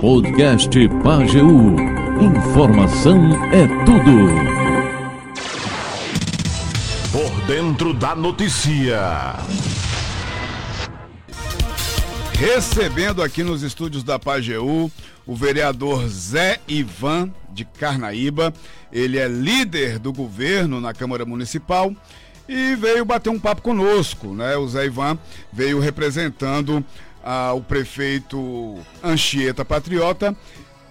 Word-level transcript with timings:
Podcast 0.00 0.70
Pageu. 1.04 1.76
Informação 2.20 3.34
é 3.52 3.66
tudo. 3.84 4.28
Por 7.12 7.46
dentro 7.46 7.92
da 7.92 8.14
notícia. 8.14 9.36
Recebendo 12.32 13.22
aqui 13.22 13.42
nos 13.42 13.62
estúdios 13.62 14.02
da 14.02 14.18
Pageu 14.18 14.90
o 15.26 15.36
vereador 15.36 16.08
Zé 16.08 16.58
Ivan 16.66 17.30
de 17.50 17.66
Carnaíba. 17.66 18.54
Ele 18.90 19.18
é 19.18 19.28
líder 19.28 19.98
do 19.98 20.14
governo 20.14 20.80
na 20.80 20.94
Câmara 20.94 21.26
Municipal 21.26 21.94
e 22.48 22.74
veio 22.76 23.04
bater 23.04 23.28
um 23.28 23.38
papo 23.38 23.60
conosco, 23.60 24.28
né? 24.28 24.56
O 24.56 24.66
Zé 24.66 24.86
Ivan 24.86 25.18
veio 25.52 25.78
representando 25.78 26.82
ah, 27.26 27.52
o 27.52 27.60
prefeito 27.60 28.78
Anchieta 29.02 29.64
Patriota 29.64 30.34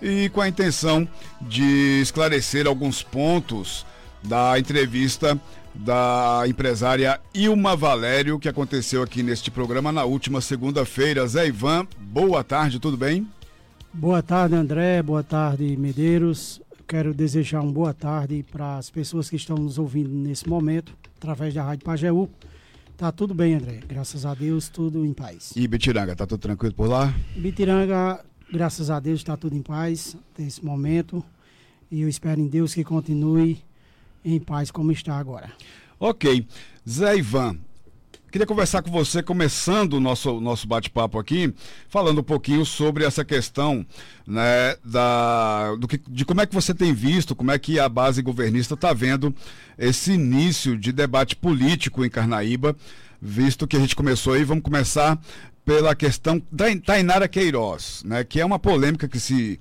e 0.02 0.28
com 0.30 0.42
a 0.42 0.50
intenção 0.50 1.08
de 1.42 2.02
esclarecer 2.02 2.68
alguns 2.68 3.02
pontos 3.02 3.86
da 4.22 4.60
entrevista 4.60 5.40
da 5.74 6.44
empresária 6.48 7.20
Ilma 7.34 7.76
Valério, 7.76 8.38
que 8.38 8.50
aconteceu 8.50 9.02
aqui 9.02 9.24
neste 9.24 9.50
programa 9.50 9.92
na 9.92 10.04
última 10.04 10.42
segunda-feira. 10.42 11.26
Zé 11.26 11.48
Ivan, 11.48 11.88
boa 11.98 12.44
tarde, 12.44 12.80
tudo 12.80 12.98
bem? 12.98 13.26
Boa 13.94 14.22
tarde, 14.22 14.56
André. 14.56 15.02
Boa 15.02 15.24
tarde, 15.24 15.78
Medeiros. 15.78 16.62
Quero 16.86 17.14
desejar 17.14 17.62
uma 17.62 17.72
boa 17.72 17.94
tarde 17.94 18.46
para 18.52 18.78
as 18.78 18.90
pessoas 18.90 19.30
que 19.30 19.38
estão 19.38 19.56
nos 19.56 19.80
ouvindo 19.80 20.10
nesse 20.10 20.48
momento, 20.48 20.94
através 21.18 21.54
da 21.54 21.64
Rádio 21.64 21.86
Pajeú. 21.86 22.30
Tá 22.98 23.12
tudo 23.12 23.34
bem, 23.34 23.56
André. 23.56 23.82
Graças 23.86 24.26
a 24.26 24.34
Deus, 24.34 24.70
tudo 24.70 25.06
em 25.06 25.14
paz. 25.14 25.52
E 25.54 25.68
Bitiranga, 25.68 26.16
tá 26.16 26.26
tudo 26.26 26.40
tranquilo 26.40 26.74
por 26.74 26.88
lá? 26.88 27.14
Bitiranga, 27.36 28.24
graças 28.52 28.90
a 28.90 29.02
Deus, 29.02 29.20
está 29.20 29.36
tudo 29.36 29.54
em 29.54 29.62
paz 29.62 30.16
nesse 30.38 30.64
momento. 30.64 31.22
E 31.92 32.02
eu 32.02 32.08
espero 32.08 32.40
em 32.40 32.48
Deus 32.48 32.74
que 32.74 32.86
continue 32.86 33.62
em 34.24 34.40
paz 34.40 34.72
como 34.72 34.94
está 34.94 35.18
agora. 35.18 35.52
Ok. 36.00 36.48
Zé 36.88 37.18
Ivan, 37.18 37.58
Queria 38.36 38.46
conversar 38.46 38.82
com 38.82 38.92
você, 38.92 39.24
começando 39.24 39.94
o 39.94 40.00
nosso, 40.02 40.42
nosso 40.42 40.68
bate-papo 40.68 41.18
aqui, 41.18 41.54
falando 41.88 42.20
um 42.20 42.24
pouquinho 42.24 42.66
sobre 42.66 43.06
essa 43.06 43.24
questão 43.24 43.86
né, 44.28 44.76
da, 44.84 45.74
do 45.76 45.88
que, 45.88 46.02
de 46.06 46.26
como 46.26 46.42
é 46.42 46.46
que 46.46 46.54
você 46.54 46.74
tem 46.74 46.94
visto, 46.94 47.34
como 47.34 47.50
é 47.50 47.58
que 47.58 47.80
a 47.80 47.88
base 47.88 48.22
governista 48.22 48.74
está 48.74 48.92
vendo 48.92 49.34
esse 49.78 50.12
início 50.12 50.78
de 50.78 50.92
debate 50.92 51.34
político 51.34 52.04
em 52.04 52.10
Carnaíba, 52.10 52.76
visto 53.22 53.66
que 53.66 53.78
a 53.78 53.80
gente 53.80 53.96
começou 53.96 54.34
aí, 54.34 54.44
vamos 54.44 54.66
começar 54.66 55.18
pela 55.64 55.96
questão 55.96 56.44
da 56.52 56.66
Tainara 56.76 57.30
Queiroz, 57.30 58.04
né, 58.04 58.26
que 58.26 58.42
é 58.42 58.46
uma 58.46 58.60
polêmica 58.60 59.08
que 59.08 59.18
se 59.18 59.58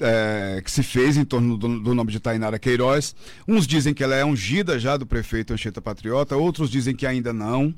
é, 0.00 0.60
que 0.64 0.70
se 0.70 0.82
fez 0.82 1.16
em 1.16 1.24
torno 1.24 1.56
do, 1.56 1.80
do, 1.80 1.94
nome 1.94 2.12
de 2.12 2.20
Tainara 2.20 2.58
Queiroz. 2.58 3.14
Uns 3.46 3.66
dizem 3.66 3.92
que 3.92 4.04
ela 4.04 4.14
é 4.14 4.24
ungida 4.24 4.78
já 4.78 4.96
do 4.96 5.06
prefeito 5.06 5.52
Anchieta 5.52 5.82
Patriota, 5.82 6.36
outros 6.36 6.70
dizem 6.70 6.94
que 6.94 7.06
ainda 7.06 7.32
não 7.32 7.74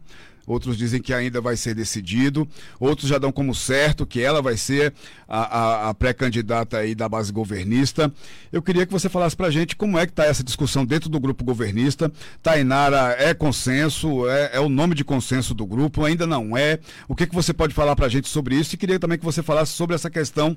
outros 0.50 0.76
dizem 0.76 1.00
que 1.00 1.14
ainda 1.14 1.40
vai 1.40 1.56
ser 1.56 1.74
decidido, 1.74 2.46
outros 2.78 3.08
já 3.08 3.18
dão 3.18 3.30
como 3.30 3.54
certo 3.54 4.04
que 4.04 4.20
ela 4.20 4.42
vai 4.42 4.56
ser 4.56 4.92
a, 5.28 5.58
a, 5.58 5.88
a 5.90 5.94
pré-candidata 5.94 6.78
aí 6.78 6.94
da 6.94 7.08
base 7.08 7.32
governista. 7.32 8.12
Eu 8.52 8.60
queria 8.60 8.84
que 8.84 8.92
você 8.92 9.08
falasse 9.08 9.36
pra 9.36 9.50
gente 9.50 9.76
como 9.76 9.98
é 9.98 10.06
que 10.06 10.12
está 10.12 10.24
essa 10.24 10.42
discussão 10.42 10.84
dentro 10.84 11.08
do 11.08 11.20
grupo 11.20 11.44
governista. 11.44 12.10
Tainara 12.42 13.14
é 13.18 13.32
consenso, 13.32 14.28
é, 14.28 14.50
é, 14.54 14.60
o 14.60 14.68
nome 14.68 14.94
de 14.94 15.04
consenso 15.04 15.54
do 15.54 15.64
grupo, 15.64 16.04
ainda 16.04 16.26
não 16.26 16.56
é. 16.56 16.80
O 17.06 17.14
que, 17.14 17.26
que 17.26 17.34
você 17.34 17.52
pode 17.52 17.72
falar 17.72 17.94
pra 17.94 18.08
gente 18.08 18.28
sobre 18.28 18.56
isso? 18.56 18.74
E 18.74 18.78
queria 18.78 18.98
também 18.98 19.18
que 19.18 19.24
você 19.24 19.42
falasse 19.42 19.72
sobre 19.72 19.94
essa 19.94 20.10
questão 20.10 20.56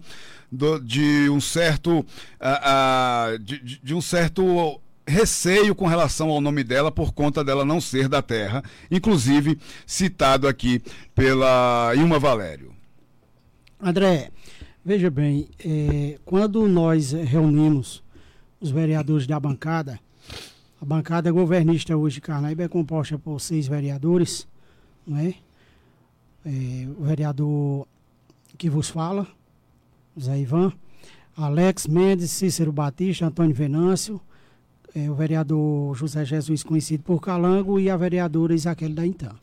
do, 0.52 0.80
de 0.80 1.30
um 1.30 1.39
certo. 1.39 1.99
Uh, 1.99 3.36
uh, 3.36 3.39
de, 3.39 3.80
de 3.81 3.94
um 3.94 4.02
certo 4.02 4.81
receio 5.05 5.75
com 5.75 5.85
relação 5.85 6.29
ao 6.29 6.41
nome 6.41 6.63
dela 6.63 6.91
por 6.91 7.13
conta 7.13 7.43
dela 7.43 7.65
não 7.65 7.81
ser 7.81 8.08
da 8.08 8.21
terra, 8.21 8.64
inclusive 8.89 9.59
citado 9.86 10.47
aqui 10.47 10.81
pela 11.14 11.93
Ilma 11.95 12.19
Valério. 12.19 12.73
André, 13.80 14.31
veja 14.83 15.09
bem, 15.09 15.49
é, 15.63 16.17
quando 16.25 16.67
nós 16.67 17.11
reunimos 17.11 18.02
os 18.59 18.71
vereadores 18.71 19.27
da 19.27 19.39
bancada, 19.39 19.99
a 20.81 20.86
bancada 20.86 21.31
governista 21.31 21.95
hoje 21.95 22.15
de 22.15 22.21
Carnaíba 22.21 22.63
é 22.63 22.67
composta 22.67 23.17
por 23.17 23.39
seis 23.39 23.67
vereadores, 23.67 24.47
não 25.05 25.17
é? 25.17 25.36
é 26.45 26.87
o 26.97 27.03
vereador 27.03 27.87
que 28.58 28.69
vos 28.69 28.89
fala, 28.89 29.27
Zé 30.19 30.39
Ivan, 30.39 30.71
Alex 31.36 31.87
Mendes, 31.87 32.31
Cícero 32.31 32.71
Batista, 32.71 33.25
Antônio 33.25 33.55
Venâncio, 33.55 34.21
é, 34.95 35.09
o 35.09 35.15
vereador 35.15 35.95
José 35.95 36.23
Jesus, 36.23 36.64
conhecido 36.64 37.04
por 37.04 37.20
Calango, 37.20 37.80
e 37.80 37.89
a 37.89 37.98
vereadora 37.98 38.54
Isaquele 38.54 38.93
da 38.93 39.05
Intan. 39.05 39.36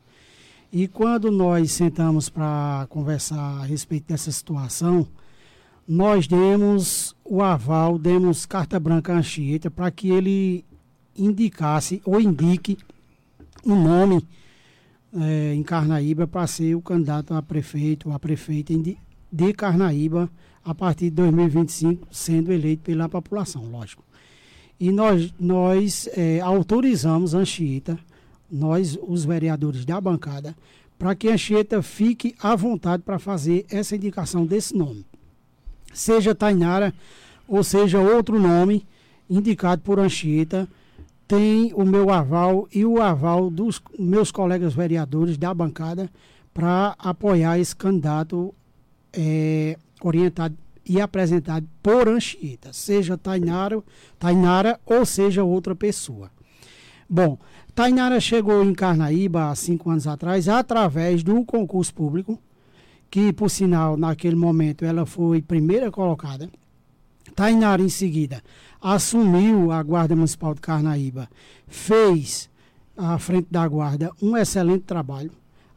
E 0.73 0.87
quando 0.87 1.31
nós 1.31 1.73
sentamos 1.73 2.29
para 2.29 2.87
conversar 2.89 3.61
a 3.61 3.65
respeito 3.65 4.07
dessa 4.09 4.31
situação, 4.31 5.07
nós 5.87 6.29
demos 6.29 7.17
o 7.25 7.43
aval, 7.43 7.99
demos 7.99 8.47
carta 8.47 8.79
branca 8.79 9.13
a 9.13 9.19
Anchieta 9.19 9.69
para 9.69 9.91
que 9.91 10.11
ele 10.11 10.65
indicasse 11.17 12.01
ou 12.05 12.21
indique 12.21 12.79
um 13.67 13.83
nome 13.83 14.25
é, 15.13 15.55
em 15.55 15.63
Carnaíba 15.65 16.27
para 16.29 16.47
ser 16.47 16.77
o 16.77 16.81
candidato 16.81 17.35
a 17.35 17.43
prefeito 17.43 18.09
ou 18.09 18.15
a 18.15 18.19
prefeita 18.21 18.73
de 19.33 19.53
Carnaíba 19.53 20.31
a 20.65 20.75
partir 20.75 21.07
de 21.07 21.17
2025, 21.17 22.07
sendo 22.13 22.53
eleito 22.53 22.83
pela 22.85 23.09
população, 23.09 23.65
lógico. 23.71 24.05
E 24.81 24.91
nós, 24.91 25.33
nós 25.39 26.09
é, 26.17 26.41
autorizamos 26.41 27.35
a 27.35 27.39
Anchieta, 27.41 27.99
nós, 28.51 28.99
os 29.07 29.27
vereadores 29.27 29.85
da 29.85 30.01
bancada, 30.01 30.57
para 30.99 31.15
que 31.15 31.29
a 31.29 31.35
Anchieta 31.35 31.83
fique 31.83 32.35
à 32.43 32.57
vontade 32.57 33.03
para 33.03 33.19
fazer 33.19 33.67
essa 33.71 33.95
indicação 33.95 34.47
desse 34.47 34.75
nome. 34.75 35.05
Seja 35.93 36.35
Tainara 36.35 36.95
ou 37.47 37.63
seja 37.63 38.01
outro 38.01 38.41
nome 38.41 38.87
indicado 39.29 39.83
por 39.83 39.99
Anchieta, 39.99 40.67
tem 41.29 41.73
o 41.75 41.85
meu 41.85 42.11
aval 42.11 42.67
e 42.75 42.85
o 42.85 43.01
aval 43.01 43.51
dos 43.51 43.81
meus 43.99 44.33
colegas 44.33 44.73
vereadores 44.73 45.37
da 45.37 45.53
bancada 45.53 46.11
para 46.53 46.95
apoiar 46.99 47.59
esse 47.59 47.77
candidato 47.77 48.55
é, 49.13 49.77
orientado 50.03 50.57
e 50.85 51.01
apresentado 51.01 51.67
por 51.83 52.09
Anchieta, 52.09 52.73
seja 52.73 53.17
Tainara, 53.17 53.83
Tainara 54.19 54.81
ou 54.85 55.05
seja 55.05 55.45
outra 55.45 55.75
pessoa. 55.75 56.31
Bom, 57.09 57.39
Tainara 57.75 58.21
chegou 58.21 58.65
em 58.65 58.73
Carnaíba 58.73 59.51
há 59.51 59.55
cinco 59.55 59.91
anos 59.91 60.07
atrás 60.07 60.49
através 60.49 61.23
do 61.23 61.45
concurso 61.45 61.95
público, 61.95 62.39
que 63.11 63.33
por 63.33 63.51
sinal 63.51 63.97
naquele 63.97 64.37
momento 64.37 64.85
ela 64.85 65.05
foi 65.05 65.43
primeira 65.43 65.91
colocada. 65.91 66.49
Tainara 67.35 67.83
em 67.83 67.89
seguida 67.89 68.43
assumiu 68.81 69.71
a 69.73 69.83
Guarda 69.83 70.17
Municipal 70.17 70.55
de 70.55 70.61
Carnaíba, 70.61 71.29
fez 71.67 72.49
à 72.97 73.19
frente 73.19 73.49
da 73.51 73.67
Guarda 73.67 74.11
um 74.23 74.37
excelente 74.37 74.85
trabalho 74.85 75.31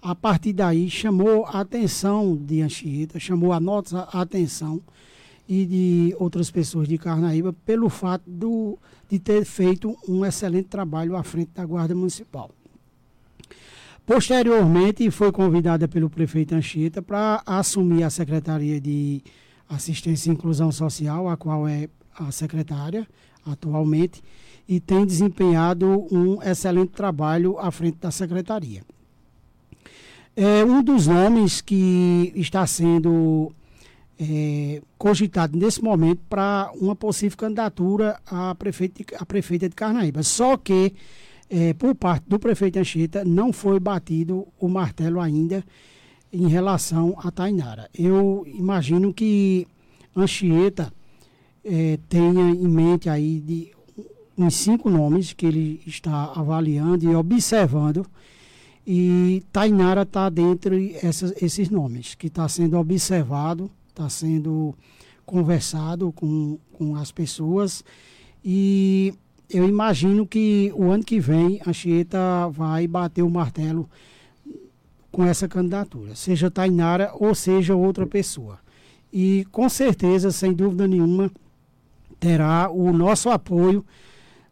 a 0.03 0.13
partir 0.13 0.51
daí 0.51 0.89
chamou 0.89 1.45
a 1.45 1.61
atenção 1.61 2.35
de 2.35 2.61
Anchieta, 2.61 3.17
chamou 3.17 3.53
a 3.53 3.59
nossa 3.59 4.01
atenção 4.11 4.81
e 5.47 5.65
de 5.65 6.15
outras 6.19 6.51
pessoas 6.51 6.89
de 6.89 6.97
Carnaíba 6.97 7.53
pelo 7.65 7.87
fato 7.87 8.23
do, 8.27 8.77
de 9.09 9.17
ter 9.17 9.45
feito 9.45 9.97
um 10.05 10.25
excelente 10.25 10.67
trabalho 10.67 11.15
à 11.15 11.23
frente 11.23 11.51
da 11.55 11.65
Guarda 11.65 11.95
Municipal. 11.95 12.51
Posteriormente, 14.05 15.09
foi 15.09 15.31
convidada 15.31 15.87
pelo 15.87 16.09
prefeito 16.09 16.53
Anchieta 16.53 17.01
para 17.01 17.41
assumir 17.45 18.03
a 18.03 18.09
Secretaria 18.09 18.81
de 18.81 19.23
Assistência 19.69 20.29
e 20.29 20.33
Inclusão 20.33 20.69
Social, 20.69 21.29
a 21.29 21.37
qual 21.37 21.65
é 21.65 21.87
a 22.19 22.29
secretária 22.29 23.07
atualmente, 23.45 24.21
e 24.67 24.81
tem 24.81 25.05
desempenhado 25.05 26.05
um 26.11 26.43
excelente 26.43 26.91
trabalho 26.91 27.57
à 27.57 27.71
frente 27.71 27.99
da 27.99 28.11
secretaria. 28.11 28.83
É 30.35 30.65
um 30.65 30.81
dos 30.81 31.05
nomes 31.05 31.61
que 31.61 32.33
está 32.35 32.65
sendo 32.65 33.51
é, 34.19 34.81
cogitado 34.97 35.55
nesse 35.55 35.83
momento 35.83 36.21
para 36.27 36.71
uma 36.73 36.95
possível 36.95 37.37
candidatura 37.37 38.19
a, 38.25 38.55
prefeito, 38.55 39.03
a 39.19 39.25
prefeita 39.25 39.69
de 39.69 39.75
Carnaíba. 39.75 40.23
Só 40.23 40.57
que, 40.57 40.93
é, 41.49 41.73
por 41.73 41.93
parte 41.93 42.23
do 42.27 42.39
prefeito 42.39 42.79
Anchieta, 42.79 43.23
não 43.23 43.53
foi 43.53 43.79
batido 43.79 44.47
o 44.59 44.67
martelo 44.67 45.21
ainda 45.21 45.63
em 46.31 46.47
relação 46.47 47.15
a 47.19 47.29
Tainara. 47.29 47.87
Eu 47.93 48.43
imagino 48.47 49.13
que 49.13 49.67
Anchieta 50.15 50.91
é, 51.63 51.99
tenha 52.09 52.49
em 52.49 52.67
mente 52.67 53.07
aí 53.07 53.39
de 53.39 53.71
uns 54.35 54.55
cinco 54.55 54.89
nomes 54.89 55.31
que 55.31 55.45
ele 55.45 55.79
está 55.85 56.31
avaliando 56.35 57.05
e 57.05 57.15
observando 57.15 58.03
e 58.85 59.43
Tainara 59.51 60.01
está 60.01 60.29
dentre 60.29 60.95
essas, 61.01 61.33
esses 61.41 61.69
nomes, 61.69 62.15
que 62.15 62.27
está 62.27 62.47
sendo 62.47 62.77
observado 62.77 63.71
está 63.93 64.09
sendo 64.09 64.75
conversado 65.25 66.11
com, 66.11 66.57
com 66.73 66.95
as 66.95 67.11
pessoas 67.11 67.83
e 68.43 69.13
eu 69.49 69.69
imagino 69.69 70.25
que 70.25 70.73
o 70.75 70.91
ano 70.91 71.03
que 71.03 71.19
vem 71.19 71.61
a 71.65 71.69
Anchieta 71.69 72.49
vai 72.49 72.87
bater 72.87 73.21
o 73.21 73.29
martelo 73.29 73.87
com 75.11 75.23
essa 75.23 75.47
candidatura, 75.47 76.15
seja 76.15 76.49
Tainara 76.49 77.11
ou 77.13 77.35
seja 77.35 77.75
outra 77.75 78.05
pessoa. 78.07 78.59
E 79.11 79.45
com 79.51 79.69
certeza, 79.69 80.31
sem 80.31 80.51
dúvida 80.53 80.87
nenhuma, 80.87 81.31
terá 82.19 82.67
o 82.71 82.91
nosso 82.91 83.29
apoio 83.29 83.85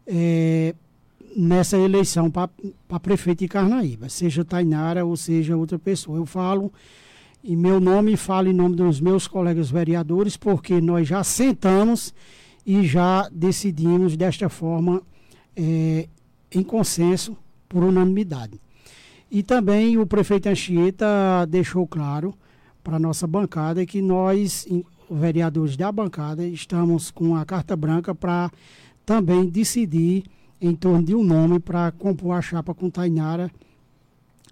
é, 0.05 0.75
nessa 1.35 1.77
eleição 1.77 2.29
para 2.29 2.99
prefeito 2.99 3.39
de 3.39 3.47
Carnaíba, 3.47 4.09
seja 4.09 4.43
Tainara 4.43 5.05
ou 5.05 5.15
seja 5.15 5.55
outra 5.55 5.79
pessoa. 5.79 6.17
Eu 6.17 6.25
falo 6.25 6.71
em 7.43 7.55
meu 7.55 7.79
nome 7.79 8.13
e 8.13 8.17
falo 8.17 8.49
em 8.49 8.53
nome 8.53 8.75
dos 8.75 8.99
meus 8.99 9.27
colegas 9.27 9.69
vereadores, 9.69 10.37
porque 10.37 10.79
nós 10.79 11.07
já 11.07 11.23
sentamos 11.23 12.13
e 12.65 12.85
já 12.85 13.27
decidimos 13.31 14.15
desta 14.15 14.49
forma 14.49 15.01
é, 15.55 16.07
em 16.51 16.63
consenso, 16.63 17.35
por 17.67 17.83
unanimidade. 17.83 18.59
E 19.29 19.41
também 19.41 19.97
o 19.97 20.05
prefeito 20.05 20.49
Anchieta 20.49 21.45
deixou 21.47 21.87
claro 21.87 22.33
para 22.83 22.97
a 22.97 22.99
nossa 22.99 23.25
bancada 23.25 23.85
que 23.85 24.01
nós, 24.01 24.67
vereadores 25.09 25.77
da 25.77 25.91
bancada, 25.91 26.45
estamos 26.45 27.09
com 27.09 27.35
a 27.35 27.45
carta 27.45 27.75
branca 27.75 28.13
para 28.13 28.51
também 29.05 29.47
decidir 29.47 30.23
em 30.61 30.75
torno 30.75 31.03
de 31.03 31.15
um 31.15 31.23
nome 31.23 31.59
para 31.59 31.91
compor 31.91 32.37
a 32.37 32.41
chapa 32.41 32.73
com 32.73 32.89
Tainara 32.89 33.51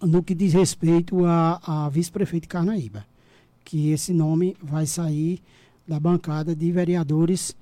no 0.02 0.24
que 0.24 0.34
diz 0.34 0.54
respeito 0.54 1.26
a, 1.26 1.86
a 1.86 1.90
vice-prefeito 1.90 2.44
de 2.44 2.48
Carnaíba. 2.50 3.06
Que 3.64 3.92
esse 3.92 4.12
nome 4.12 4.58
vai 4.62 4.86
sair 4.86 5.40
da 5.88 6.00
bancada 6.00 6.56
de 6.56 6.72
vereadores 6.72 7.56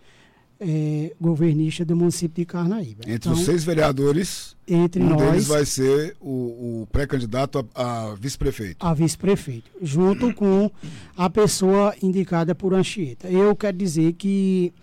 é, 0.60 1.14
governista 1.20 1.84
do 1.84 1.96
município 1.96 2.44
de 2.44 2.46
Carnaíba. 2.46 3.02
Entre 3.02 3.14
então, 3.14 3.34
os 3.34 3.42
seis 3.42 3.64
vereadores, 3.64 4.56
entre 4.68 5.02
um 5.04 5.10
nós, 5.10 5.22
deles 5.22 5.48
vai 5.48 5.66
ser 5.66 6.16
o, 6.20 6.82
o 6.82 6.88
pré-candidato 6.92 7.68
a, 7.76 8.12
a 8.12 8.16
vice-prefeito. 8.16 8.86
A 8.86 8.94
vice-prefeito, 8.94 9.70
junto 9.82 10.34
com 10.34 10.72
a 11.16 11.30
pessoa 11.30 11.94
indicada 12.02 12.56
por 12.56 12.74
Anchieta. 12.74 13.28
Eu 13.28 13.56
quero 13.56 13.78
dizer 13.78 14.14
que 14.14 14.74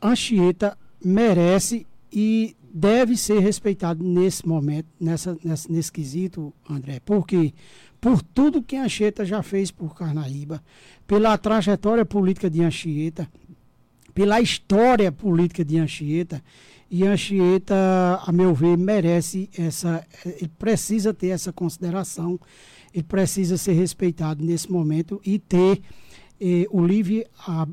Anchieta 0.00 0.76
merece 1.04 1.86
e 2.12 2.56
deve 2.72 3.16
ser 3.16 3.40
respeitado 3.40 4.04
nesse 4.04 4.46
momento, 4.46 4.86
nessa, 5.00 5.36
nessa, 5.42 5.72
nesse 5.72 5.92
quesito, 5.92 6.52
André, 6.68 7.00
porque 7.04 7.54
por 8.00 8.22
tudo 8.22 8.62
que 8.62 8.76
Anchieta 8.76 9.24
já 9.24 9.42
fez 9.42 9.70
por 9.70 9.94
Carnaíba, 9.94 10.62
pela 11.06 11.38
trajetória 11.38 12.04
política 12.04 12.50
de 12.50 12.62
Anchieta, 12.62 13.28
pela 14.14 14.40
história 14.40 15.10
política 15.10 15.64
de 15.64 15.78
Anchieta. 15.78 16.42
E 16.90 17.06
Anchieta, 17.06 17.74
a 18.22 18.30
meu 18.32 18.54
ver, 18.54 18.76
merece 18.76 19.48
essa. 19.56 20.06
Ele 20.26 20.50
precisa 20.58 21.14
ter 21.14 21.28
essa 21.28 21.52
consideração, 21.52 22.38
ele 22.92 23.04
precisa 23.04 23.56
ser 23.56 23.72
respeitado 23.72 24.44
nesse 24.44 24.70
momento 24.70 25.20
e 25.24 25.38
ter 25.38 25.80
eh, 26.44 26.66
o 26.70 26.84
livre 26.84 27.24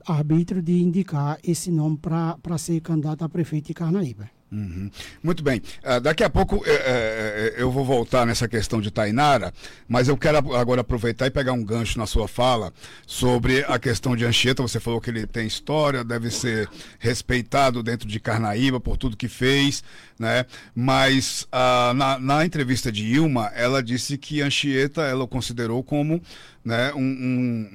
arbítrio 0.06 0.62
de 0.62 0.80
indicar 0.80 1.40
esse 1.44 1.72
nome 1.72 1.98
para 1.98 2.58
ser 2.60 2.80
candidato 2.82 3.24
a 3.24 3.30
prefeito 3.30 3.68
de 3.68 3.74
Carnaíba. 3.74 4.30
Uhum. 4.52 4.90
Muito 5.22 5.44
bem. 5.44 5.62
Uh, 5.84 6.00
daqui 6.02 6.24
a 6.24 6.30
pouco 6.30 6.64
é, 6.66 6.72
é, 6.72 7.54
eu 7.58 7.72
vou 7.72 7.86
voltar 7.86 8.26
nessa 8.26 8.48
questão 8.48 8.82
de 8.82 8.90
Tainara, 8.90 9.54
mas 9.88 10.08
eu 10.08 10.18
quero 10.18 10.38
agora 10.56 10.82
aproveitar 10.82 11.28
e 11.28 11.32
pegar 11.32 11.54
um 11.54 11.64
gancho 11.64 12.00
na 12.00 12.08
sua 12.08 12.28
fala 12.28 12.74
sobre 13.06 13.64
a 13.68 13.78
questão 13.78 14.16
de 14.16 14.26
Anchieta. 14.26 14.64
Você 14.64 14.80
falou 14.80 15.00
que 15.00 15.12
ele 15.12 15.28
tem 15.28 15.46
história, 15.46 16.04
deve 16.04 16.32
ser 16.32 16.68
respeitado 16.98 17.84
dentro 17.84 18.08
de 18.08 18.20
Carnaíba 18.20 18.80
por 18.80 18.98
tudo 18.98 19.16
que 19.16 19.28
fez, 19.28 19.84
né? 20.18 20.46
Mas 20.74 21.44
uh, 21.54 21.94
na, 21.94 22.18
na, 22.18 22.46
entrevista 22.46 22.92
de 22.92 23.06
Ilma, 23.06 23.52
ela 23.54 23.84
disse 23.84 24.18
que 24.18 24.42
Anchieta 24.42 25.04
ela 25.04 25.24
o 25.24 25.28
considerou 25.28 25.84
como 25.84 26.22
né, 26.66 26.92
um, 26.94 27.00
um, 27.00 27.70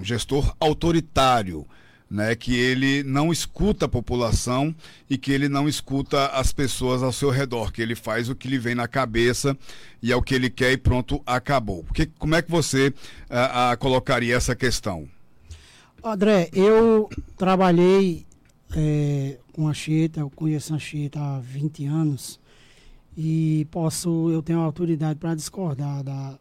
um 0.00 0.04
gestor 0.04 0.54
autoritário 0.60 1.66
né, 2.10 2.34
que 2.34 2.56
ele 2.56 3.04
não 3.04 3.30
escuta 3.30 3.84
a 3.86 3.88
população 3.88 4.74
e 5.08 5.16
que 5.16 5.30
ele 5.30 5.48
não 5.48 5.68
escuta 5.68 6.26
as 6.26 6.52
pessoas 6.52 7.04
ao 7.04 7.12
seu 7.12 7.30
redor, 7.30 7.72
que 7.72 7.80
ele 7.80 7.94
faz 7.94 8.28
o 8.28 8.34
que 8.34 8.48
lhe 8.48 8.58
vem 8.58 8.74
na 8.74 8.88
cabeça 8.88 9.56
e 10.02 10.10
é 10.10 10.16
o 10.16 10.22
que 10.22 10.34
ele 10.34 10.50
quer 10.50 10.72
e 10.72 10.76
pronto, 10.76 11.22
acabou. 11.24 11.84
Que, 11.94 12.06
como 12.06 12.34
é 12.34 12.42
que 12.42 12.50
você 12.50 12.92
ah, 13.28 13.70
ah, 13.70 13.76
colocaria 13.76 14.34
essa 14.34 14.56
questão? 14.56 15.08
André, 16.02 16.50
eu 16.52 17.08
trabalhei 17.36 18.26
é, 18.74 19.38
com 19.52 19.68
a 19.68 19.74
Cheta, 19.74 20.20
eu 20.20 20.30
conheço 20.30 20.74
a 20.74 20.78
Cheta 20.78 21.20
há 21.20 21.38
20 21.38 21.86
anos 21.86 22.40
e 23.16 23.68
posso, 23.70 24.30
eu 24.30 24.42
tenho 24.42 24.60
autoridade 24.60 25.18
para 25.18 25.34
discordar 25.34 26.02
da, 26.02 26.38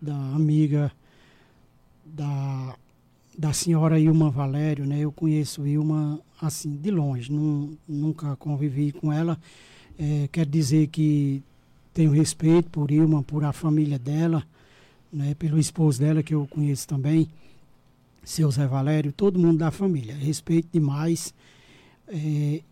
da 0.00 0.14
amiga 0.14 0.90
da 2.06 2.76
da 3.36 3.52
senhora 3.52 3.98
Ilma 3.98 4.30
Valério, 4.30 4.86
né? 4.86 5.00
Eu 5.00 5.12
conheço 5.12 5.66
Ilma 5.66 6.20
assim 6.40 6.76
de 6.76 6.90
longe, 6.90 7.32
não, 7.32 7.76
nunca 7.86 8.36
convivi 8.36 8.92
com 8.92 9.12
ela. 9.12 9.38
É, 9.98 10.28
quer 10.30 10.46
dizer 10.46 10.88
que 10.88 11.42
tenho 11.92 12.12
respeito 12.12 12.70
por 12.70 12.90
Ilma, 12.90 13.22
por 13.22 13.44
a 13.44 13.52
família 13.52 13.98
dela, 13.98 14.44
né? 15.12 15.34
Pelo 15.34 15.58
esposo 15.58 16.00
dela 16.00 16.22
que 16.22 16.34
eu 16.34 16.46
conheço 16.46 16.86
também, 16.88 17.28
seu 18.24 18.50
Zé 18.50 18.66
Valério, 18.66 19.12
todo 19.12 19.38
mundo 19.38 19.58
da 19.58 19.70
família. 19.70 20.14
Respeito 20.14 20.68
demais 20.72 21.34
é, 22.08 22.62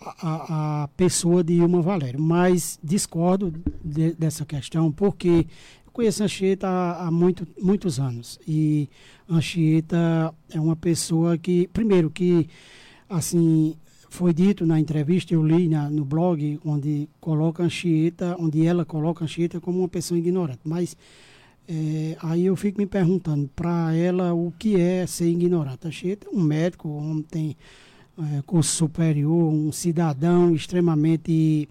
a, 0.00 0.82
a, 0.82 0.88
pessoa 0.88 1.44
de 1.44 1.54
Ilma 1.54 1.82
Valério, 1.82 2.20
mas 2.20 2.78
discordo 2.82 3.52
de, 3.84 4.12
dessa 4.14 4.44
questão 4.44 4.90
porque 4.90 5.46
eu 5.90 5.92
conheço 5.92 6.22
a 6.22 6.26
Anchieta 6.26 6.68
há, 6.68 7.10
muito, 7.10 7.46
muitos 7.60 7.98
anos. 7.98 8.38
E 8.46 8.88
a 9.28 9.34
Anchieta 9.34 10.32
é 10.48 10.60
uma 10.60 10.76
pessoa 10.76 11.36
que, 11.36 11.68
primeiro, 11.72 12.08
que, 12.08 12.48
assim, 13.08 13.74
foi 14.08 14.32
dito 14.32 14.64
na 14.64 14.78
entrevista, 14.78 15.34
eu 15.34 15.44
li 15.44 15.68
na, 15.68 15.90
no 15.90 16.04
blog, 16.04 16.60
onde 16.64 17.08
coloca 17.20 17.62
Anchieta, 17.62 18.36
onde 18.38 18.64
ela 18.64 18.84
coloca 18.84 19.24
Anchieta 19.24 19.60
como 19.60 19.80
uma 19.80 19.88
pessoa 19.88 20.16
ignorante. 20.16 20.60
Mas 20.64 20.96
é, 21.68 22.16
aí 22.20 22.46
eu 22.46 22.54
fico 22.54 22.78
me 22.78 22.86
perguntando, 22.86 23.50
para 23.54 23.94
ela, 23.94 24.32
o 24.32 24.52
que 24.58 24.80
é 24.80 25.06
ser 25.06 25.28
ignorante? 25.28 25.80
A 25.84 25.88
Anchieta 25.88 26.28
é 26.28 26.30
um 26.30 26.40
médico, 26.40 26.88
um 26.88 27.10
homem 27.10 27.22
tem 27.24 27.56
é, 28.16 28.42
curso 28.42 28.76
superior, 28.76 29.52
um 29.52 29.72
cidadão 29.72 30.54
extremamente 30.54 31.68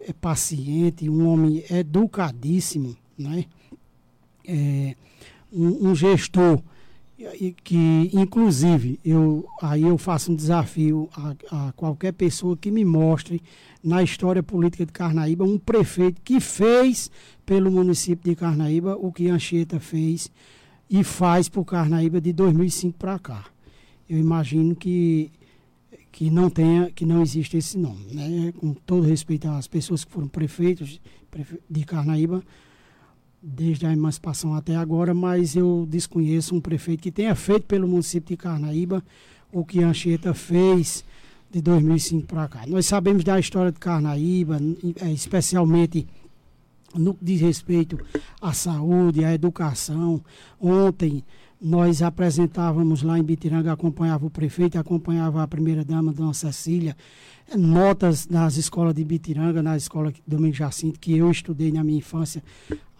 é, 0.00 0.12
paciente, 0.12 1.10
um 1.10 1.26
homem 1.28 1.64
educadíssimo 1.68 2.96
né? 3.18 3.44
É, 4.46 4.94
um, 5.52 5.90
um, 5.90 5.94
gestor 5.94 6.62
que, 7.64 8.10
inclusive, 8.12 9.00
eu, 9.04 9.46
aí 9.60 9.82
eu 9.82 9.98
faço 9.98 10.30
um 10.30 10.36
desafio 10.36 11.08
a, 11.14 11.34
a, 11.50 11.72
qualquer 11.72 12.12
pessoa 12.12 12.56
que 12.56 12.70
me 12.70 12.84
mostre 12.84 13.42
na 13.82 14.02
história 14.02 14.42
política 14.42 14.86
de 14.86 14.92
Carnaíba 14.92 15.44
um 15.44 15.58
prefeito 15.58 16.20
que 16.22 16.38
fez 16.38 17.10
pelo 17.44 17.70
município 17.70 18.30
de 18.30 18.36
Carnaíba 18.36 18.96
o 18.96 19.12
que 19.12 19.28
Anchieta 19.28 19.80
fez 19.80 20.30
e 20.88 21.02
faz 21.02 21.48
por 21.48 21.64
Carnaíba 21.64 22.20
de 22.20 22.32
2005 22.32 22.96
para 22.96 23.18
cá. 23.18 23.44
Eu 24.08 24.18
imagino 24.18 24.74
que 24.74 25.30
que 26.10 26.30
não 26.30 26.50
tenha, 26.50 26.90
que 26.90 27.06
não 27.06 27.22
existe 27.22 27.56
esse 27.56 27.78
nome, 27.78 28.12
né? 28.12 28.52
Com 28.56 28.74
todo 28.74 29.06
respeito 29.06 29.46
às 29.48 29.68
pessoas 29.68 30.04
que 30.04 30.10
foram 30.10 30.26
prefeitos 30.26 31.00
de 31.70 31.84
Carnaíba, 31.84 32.42
desde 33.42 33.86
a 33.86 33.92
emancipação 33.92 34.54
até 34.54 34.74
agora, 34.76 35.14
mas 35.14 35.54
eu 35.54 35.86
desconheço 35.88 36.54
um 36.54 36.60
prefeito 36.60 37.02
que 37.02 37.10
tenha 37.10 37.34
feito 37.34 37.66
pelo 37.66 37.86
município 37.86 38.36
de 38.36 38.36
Carnaíba 38.36 39.02
o 39.52 39.64
que 39.64 39.82
Anchieta 39.82 40.34
fez 40.34 41.04
de 41.50 41.62
2005 41.62 42.26
para 42.26 42.48
cá. 42.48 42.66
Nós 42.66 42.86
sabemos 42.86 43.24
da 43.24 43.38
história 43.38 43.72
de 43.72 43.78
Carnaíba, 43.78 44.58
é, 45.00 45.10
especialmente 45.10 46.06
no 46.94 47.14
que 47.14 47.24
diz 47.24 47.40
respeito 47.40 47.98
à 48.40 48.52
saúde, 48.52 49.24
à 49.24 49.32
educação. 49.32 50.22
Ontem 50.60 51.24
nós 51.60 52.02
apresentávamos 52.02 53.02
lá 53.02 53.18
em 53.18 53.22
Bitiranga, 53.22 53.72
acompanhava 53.72 54.26
o 54.26 54.30
prefeito, 54.30 54.78
acompanhava 54.78 55.42
a 55.42 55.48
primeira-dama, 55.48 56.12
Dona 56.12 56.32
Cecília, 56.32 56.96
notas 57.56 58.28
nas 58.28 58.56
escolas 58.56 58.94
de 58.94 59.04
Bitiranga, 59.04 59.62
na 59.62 59.76
escola 59.76 60.12
Domingo 60.26 60.54
Jacinto, 60.54 61.00
que 61.00 61.16
eu 61.16 61.30
estudei 61.30 61.72
na 61.72 61.82
minha 61.82 61.98
infância, 61.98 62.42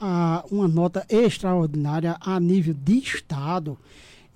a, 0.01 0.45
uma 0.51 0.69
nota 0.69 1.05
extraordinária 1.09 2.17
a 2.21 2.39
nível 2.39 2.75
de 2.75 2.99
Estado. 2.99 3.79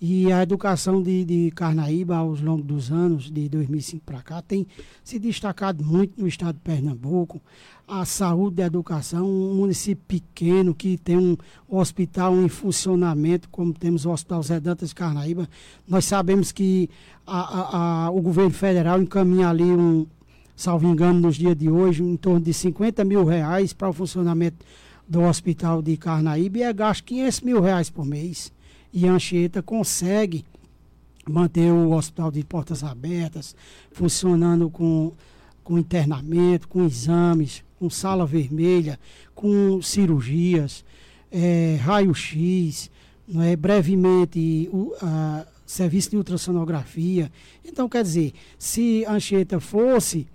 E 0.05 0.33
a 0.33 0.43
educação 0.43 1.01
de, 1.01 1.25
de 1.25 1.53
Carnaíba, 1.53 2.17
ao 2.17 2.31
longo 2.35 2.65
dos 2.65 2.91
anos, 2.91 3.31
de 3.31 3.49
2005 3.49 4.03
para 4.05 4.21
cá, 4.21 4.43
tem 4.43 4.67
se 5.05 5.17
destacado 5.17 5.85
muito 5.85 6.21
no 6.21 6.27
estado 6.27 6.57
de 6.57 6.61
Pernambuco. 6.61 7.41
A 7.87 8.05
saúde 8.05 8.61
e 8.61 8.65
a 8.65 8.67
educação, 8.67 9.25
um 9.25 9.55
município 9.55 10.03
pequeno 10.09 10.75
que 10.75 10.97
tem 10.97 11.17
um 11.17 11.37
hospital 11.69 12.35
em 12.37 12.49
funcionamento, 12.49 13.49
como 13.49 13.73
temos 13.73 14.05
o 14.05 14.11
Hospital 14.11 14.43
Zé 14.43 14.59
Dantas 14.59 14.89
de 14.89 14.95
Carnaíba. 14.97 15.49
Nós 15.87 16.05
sabemos 16.05 16.51
que 16.51 16.91
a, 17.25 17.39
a, 17.39 18.07
a, 18.07 18.11
o 18.11 18.21
governo 18.21 18.51
federal 18.51 19.01
encaminha 19.01 19.51
ali 19.51 19.63
um, 19.63 20.05
salvo 20.57 20.89
engano, 20.89 21.21
nos 21.21 21.37
dias 21.37 21.57
de 21.57 21.71
hoje, 21.71 22.03
em 22.03 22.17
torno 22.17 22.41
de 22.41 22.53
50 22.53 23.05
mil 23.05 23.25
reais 23.25 23.73
para 23.73 23.89
o 23.89 23.93
funcionamento 23.93 24.65
do 25.13 25.21
hospital 25.25 25.83
de 25.83 25.95
Carnaíba 25.99 26.57
e 26.57 26.63
é 26.63 26.73
gasto 26.73 27.05
500 27.05 27.41
mil 27.43 27.61
reais 27.61 27.91
por 27.91 28.07
mês 28.07 28.51
e 28.91 29.07
Anchieta 29.07 29.63
consegue 29.63 30.43
manter 31.29 31.71
o 31.71 31.93
hospital 31.93 32.31
de 32.31 32.43
portas 32.43 32.83
abertas, 32.83 33.55
funcionando 33.91 34.71
com, 34.71 35.13
com 35.63 35.79
internamento, 35.79 36.67
com 36.67 36.87
exames, 36.87 37.63
com 37.79 37.91
sala 37.91 38.25
vermelha, 38.25 38.99
com 39.35 39.83
cirurgias, 39.83 40.83
é, 41.31 41.79
raio-x, 41.83 42.91
é, 43.37 43.55
brevemente 43.55 44.71
o 44.73 44.95
a, 45.03 45.45
serviço 45.67 46.09
de 46.09 46.17
ultrassonografia. 46.17 47.31
Então, 47.63 47.87
quer 47.87 48.03
dizer, 48.03 48.33
se 48.59 49.05
Anchieta 49.07 49.61
fosse 49.61 50.27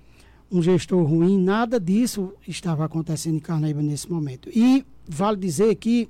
um 0.51 0.61
gestor 0.61 1.03
ruim, 1.03 1.37
nada 1.37 1.79
disso 1.79 2.33
estava 2.47 2.85
acontecendo 2.85 3.35
em 3.35 3.39
Carnaíba 3.39 3.81
nesse 3.81 4.11
momento. 4.11 4.49
E 4.53 4.85
vale 5.07 5.37
dizer 5.37 5.75
que 5.75 6.09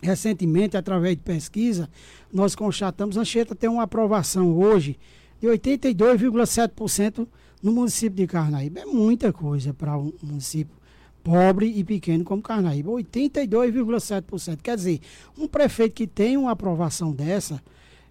recentemente, 0.00 0.76
através 0.76 1.16
de 1.16 1.22
pesquisa, 1.22 1.88
nós 2.32 2.54
constatamos 2.54 3.18
a 3.18 3.22
Anchieta 3.22 3.54
tem 3.54 3.68
uma 3.68 3.82
aprovação 3.82 4.56
hoje 4.56 4.96
de 5.40 5.48
82,7% 5.48 7.26
no 7.62 7.72
município 7.72 8.16
de 8.16 8.26
Carnaíba. 8.26 8.80
É 8.80 8.84
muita 8.84 9.32
coisa 9.32 9.74
para 9.74 9.96
um 9.98 10.12
município 10.22 10.76
pobre 11.22 11.66
e 11.66 11.84
pequeno 11.84 12.24
como 12.24 12.40
Carnaíba. 12.40 12.90
82,7%. 12.90 14.58
Quer 14.62 14.76
dizer, 14.76 15.00
um 15.36 15.48
prefeito 15.48 15.94
que 15.94 16.06
tem 16.06 16.36
uma 16.36 16.52
aprovação 16.52 17.12
dessa, 17.12 17.62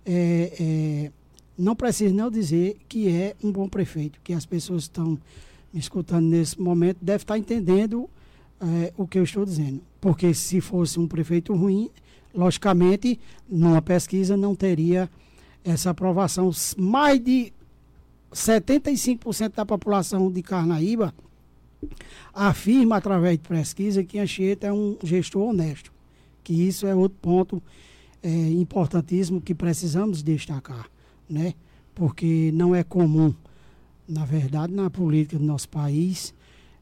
é, 0.05 0.53
é, 0.59 1.11
não 1.57 1.75
precisa 1.75 2.13
não 2.13 2.29
dizer 2.29 2.77
que 2.87 3.09
é 3.09 3.35
um 3.43 3.51
bom 3.51 3.67
prefeito, 3.67 4.19
que 4.23 4.33
as 4.33 4.45
pessoas 4.45 4.83
estão 4.83 5.17
me 5.73 5.79
escutando 5.79 6.25
nesse 6.25 6.59
momento 6.59 6.97
devem 7.01 7.17
estar 7.17 7.37
entendendo 7.37 8.09
é, 8.61 8.93
o 8.97 9.07
que 9.07 9.17
eu 9.19 9.23
estou 9.23 9.45
dizendo. 9.45 9.81
Porque 9.99 10.33
se 10.33 10.61
fosse 10.61 10.99
um 10.99 11.07
prefeito 11.07 11.53
ruim, 11.53 11.89
logicamente, 12.33 13.19
numa 13.49 13.81
pesquisa 13.81 14.37
não 14.37 14.55
teria 14.55 15.09
essa 15.63 15.89
aprovação. 15.89 16.49
Mais 16.77 17.19
de 17.19 17.51
75% 18.31 19.53
da 19.55 19.65
população 19.65 20.31
de 20.31 20.41
Carnaíba 20.41 21.13
afirma 22.33 22.97
através 22.97 23.37
de 23.37 23.47
pesquisa 23.47 24.03
que 24.03 24.19
Anchieta 24.19 24.67
é 24.67 24.73
um 24.73 24.97
gestor 25.03 25.49
honesto. 25.49 25.91
Que 26.43 26.53
isso 26.53 26.87
é 26.87 26.95
outro 26.95 27.17
ponto 27.21 27.61
é, 28.23 28.29
importantíssimo 28.29 29.41
que 29.41 29.53
precisamos 29.53 30.23
destacar, 30.23 30.89
né? 31.29 31.53
Porque 31.93 32.51
não 32.53 32.75
é 32.75 32.83
comum, 32.83 33.33
na 34.07 34.25
verdade, 34.25 34.73
na 34.73 34.89
política 34.89 35.37
do 35.37 35.45
nosso 35.45 35.67
país, 35.69 36.33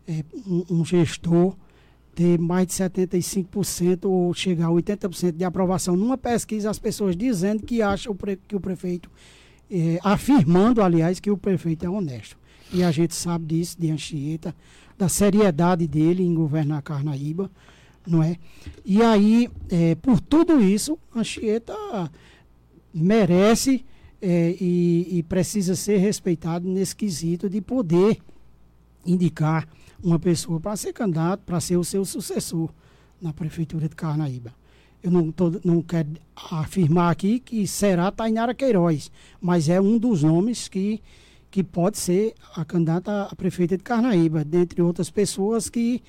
é, 0.07 0.23
um, 0.45 0.65
um 0.69 0.85
gestor 0.85 1.55
ter 2.13 2.39
mais 2.39 2.67
de 2.67 2.73
75% 2.73 4.05
ou 4.05 4.33
chegar 4.33 4.67
a 4.67 4.71
80% 4.71 5.33
de 5.33 5.43
aprovação 5.43 5.97
numa 5.97 6.17
pesquisa, 6.17 6.69
as 6.69 6.79
pessoas 6.79 7.15
dizendo 7.15 7.63
que 7.63 7.81
acham 7.81 8.15
que 8.47 8.55
o 8.55 8.59
prefeito, 8.59 9.11
é, 9.69 9.99
afirmando, 10.01 10.81
aliás, 10.81 11.19
que 11.19 11.29
o 11.29 11.37
prefeito 11.37 11.85
é 11.85 11.89
honesto. 11.89 12.37
E 12.71 12.83
a 12.83 12.91
gente 12.91 13.13
sabe 13.13 13.45
disso, 13.45 13.75
de 13.79 13.91
Anchieta, 13.91 14.55
da 14.97 15.09
seriedade 15.09 15.85
dele 15.87 16.23
em 16.23 16.33
governar 16.33 16.81
Carnaíba, 16.81 17.51
não 18.07 18.23
é? 18.23 18.37
E 18.85 19.01
aí, 19.01 19.49
é, 19.69 19.95
por 19.95 20.21
tudo 20.21 20.61
isso, 20.61 20.97
Anchieta 21.13 21.75
merece 22.93 23.83
é, 24.21 24.55
e, 24.59 25.19
e 25.19 25.23
precisa 25.23 25.75
ser 25.75 25.97
respeitado 25.97 26.67
nesse 26.67 26.95
quesito 26.95 27.49
de 27.49 27.61
poder 27.61 28.17
indicar 29.05 29.67
uma 30.03 30.19
pessoa 30.19 30.59
para 30.59 30.75
ser 30.75 30.93
candidato, 30.93 31.41
para 31.41 31.59
ser 31.59 31.77
o 31.77 31.83
seu 31.83 32.03
sucessor 32.05 32.69
na 33.21 33.33
Prefeitura 33.33 33.87
de 33.87 33.95
Carnaíba. 33.95 34.53
Eu 35.01 35.11
não, 35.11 35.31
tô, 35.31 35.51
não 35.63 35.81
quero 35.81 36.09
afirmar 36.35 37.11
aqui 37.11 37.39
que 37.39 37.67
será 37.67 38.11
Tainara 38.11 38.55
Queiroz, 38.55 39.11
mas 39.39 39.69
é 39.69 39.79
um 39.79 39.97
dos 39.97 40.23
nomes 40.23 40.67
que, 40.67 41.01
que 41.51 41.63
pode 41.63 41.97
ser 41.97 42.33
a 42.55 42.65
candidata 42.65 43.23
a 43.23 43.35
prefeita 43.35 43.77
de 43.77 43.83
Carnaíba, 43.83 44.43
dentre 44.43 44.81
outras 44.81 45.11
pessoas 45.11 45.69
que 45.69 46.01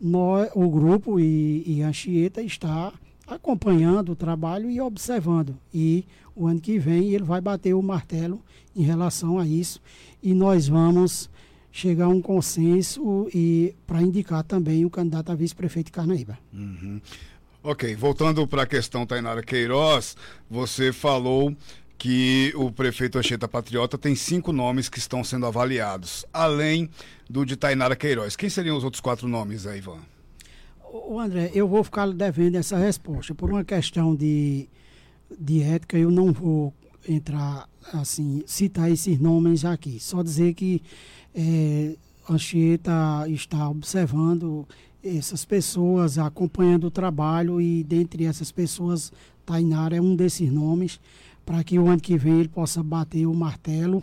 nós, 0.00 0.48
o 0.54 0.68
grupo 0.68 1.18
e, 1.18 1.64
e 1.66 1.82
Anchieta 1.82 2.40
está 2.40 2.92
acompanhando 3.26 4.12
o 4.12 4.16
trabalho 4.16 4.70
e 4.70 4.80
observando. 4.80 5.56
E 5.72 6.04
o 6.34 6.46
ano 6.46 6.60
que 6.60 6.78
vem 6.78 7.12
ele 7.12 7.24
vai 7.24 7.40
bater 7.40 7.74
o 7.74 7.82
martelo 7.82 8.42
em 8.74 8.82
relação 8.82 9.38
a 9.38 9.46
isso. 9.46 9.80
E 10.22 10.34
nós 10.34 10.68
vamos 10.68 11.28
chegar 11.72 12.06
a 12.06 12.08
um 12.08 12.22
consenso 12.22 13.28
e 13.34 13.74
para 13.86 14.00
indicar 14.00 14.42
também 14.42 14.84
o 14.84 14.90
candidato 14.90 15.30
a 15.30 15.34
vice-prefeito 15.34 15.86
de 15.86 15.92
Carnaíba. 15.92 16.38
Uhum. 16.52 17.00
Ok, 17.62 17.94
voltando 17.96 18.46
para 18.46 18.62
a 18.62 18.66
questão 18.66 19.04
Tainara 19.04 19.42
Queiroz, 19.42 20.16
você 20.48 20.92
falou 20.92 21.54
que 21.98 22.52
o 22.54 22.70
prefeito 22.70 23.18
Anchieta 23.18 23.48
Patriota 23.48 23.98
tem 23.98 24.14
cinco 24.14 24.52
nomes 24.52 24.88
que 24.88 24.98
estão 24.98 25.24
sendo 25.24 25.46
avaliados, 25.46 26.24
além 26.32 26.88
do 27.28 27.44
de 27.44 27.56
Tainara 27.56 27.96
Queiroz. 27.96 28.36
Quem 28.36 28.48
seriam 28.48 28.76
os 28.76 28.84
outros 28.84 29.00
quatro 29.00 29.26
nomes 29.26 29.66
aí, 29.66 29.78
Ivan? 29.78 29.98
O 31.04 31.20
André, 31.20 31.50
eu 31.54 31.68
vou 31.68 31.84
ficar 31.84 32.10
devendo 32.10 32.54
essa 32.54 32.78
resposta. 32.78 33.34
Por 33.34 33.50
uma 33.50 33.64
questão 33.64 34.14
de, 34.14 34.68
de 35.38 35.62
ética, 35.62 35.98
eu 35.98 36.10
não 36.10 36.32
vou 36.32 36.72
entrar 37.06 37.68
assim, 37.92 38.42
citar 38.46 38.90
esses 38.90 39.18
nomes 39.18 39.64
aqui. 39.64 40.00
Só 40.00 40.22
dizer 40.22 40.54
que 40.54 40.82
é, 41.34 41.96
Anchieta 42.28 43.26
está 43.28 43.68
observando 43.68 44.66
essas 45.04 45.44
pessoas, 45.44 46.18
acompanhando 46.18 46.84
o 46.84 46.90
trabalho 46.90 47.60
e 47.60 47.84
dentre 47.84 48.24
essas 48.24 48.50
pessoas, 48.50 49.12
Tainara 49.44 49.96
é 49.96 50.00
um 50.00 50.16
desses 50.16 50.50
nomes, 50.50 50.98
para 51.44 51.62
que 51.62 51.78
o 51.78 51.88
ano 51.88 52.00
que 52.00 52.16
vem 52.16 52.40
ele 52.40 52.48
possa 52.48 52.82
bater 52.82 53.26
o 53.26 53.34
martelo, 53.34 54.02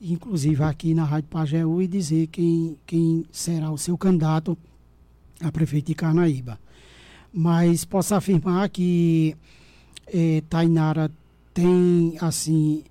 inclusive 0.00 0.62
aqui 0.62 0.94
na 0.94 1.04
Rádio 1.04 1.30
Pajeú, 1.30 1.82
e 1.82 1.88
dizer 1.88 2.28
quem, 2.28 2.76
quem 2.86 3.24
será 3.32 3.72
o 3.72 3.78
seu 3.78 3.96
candidato 3.96 4.56
a 5.40 5.50
prefeito 5.52 5.86
de 5.86 5.94
Carnaíba. 5.94 6.58
Mas 7.32 7.84
posso 7.84 8.14
afirmar 8.14 8.68
que 8.68 9.36
é, 10.06 10.42
Tainara 10.48 11.10
tem, 11.52 12.16
assim, 12.20 12.84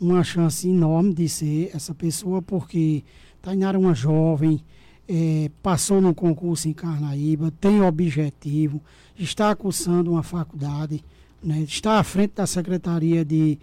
uma 0.00 0.22
chance 0.22 0.68
enorme 0.68 1.14
de 1.14 1.28
ser 1.28 1.70
essa 1.74 1.94
pessoa, 1.94 2.40
porque 2.42 3.02
Tainara 3.42 3.76
é 3.76 3.80
uma 3.80 3.94
jovem, 3.94 4.62
é, 5.08 5.50
passou 5.62 6.00
no 6.00 6.14
concurso 6.14 6.68
em 6.68 6.72
Carnaíba, 6.72 7.52
tem 7.60 7.82
objetivo, 7.82 8.80
está 9.18 9.54
cursando 9.54 10.12
uma 10.12 10.22
faculdade, 10.22 11.04
né, 11.42 11.60
está 11.60 11.98
à 11.98 12.04
frente 12.04 12.34
da 12.36 12.46
Secretaria 12.46 13.24
de, 13.24 13.58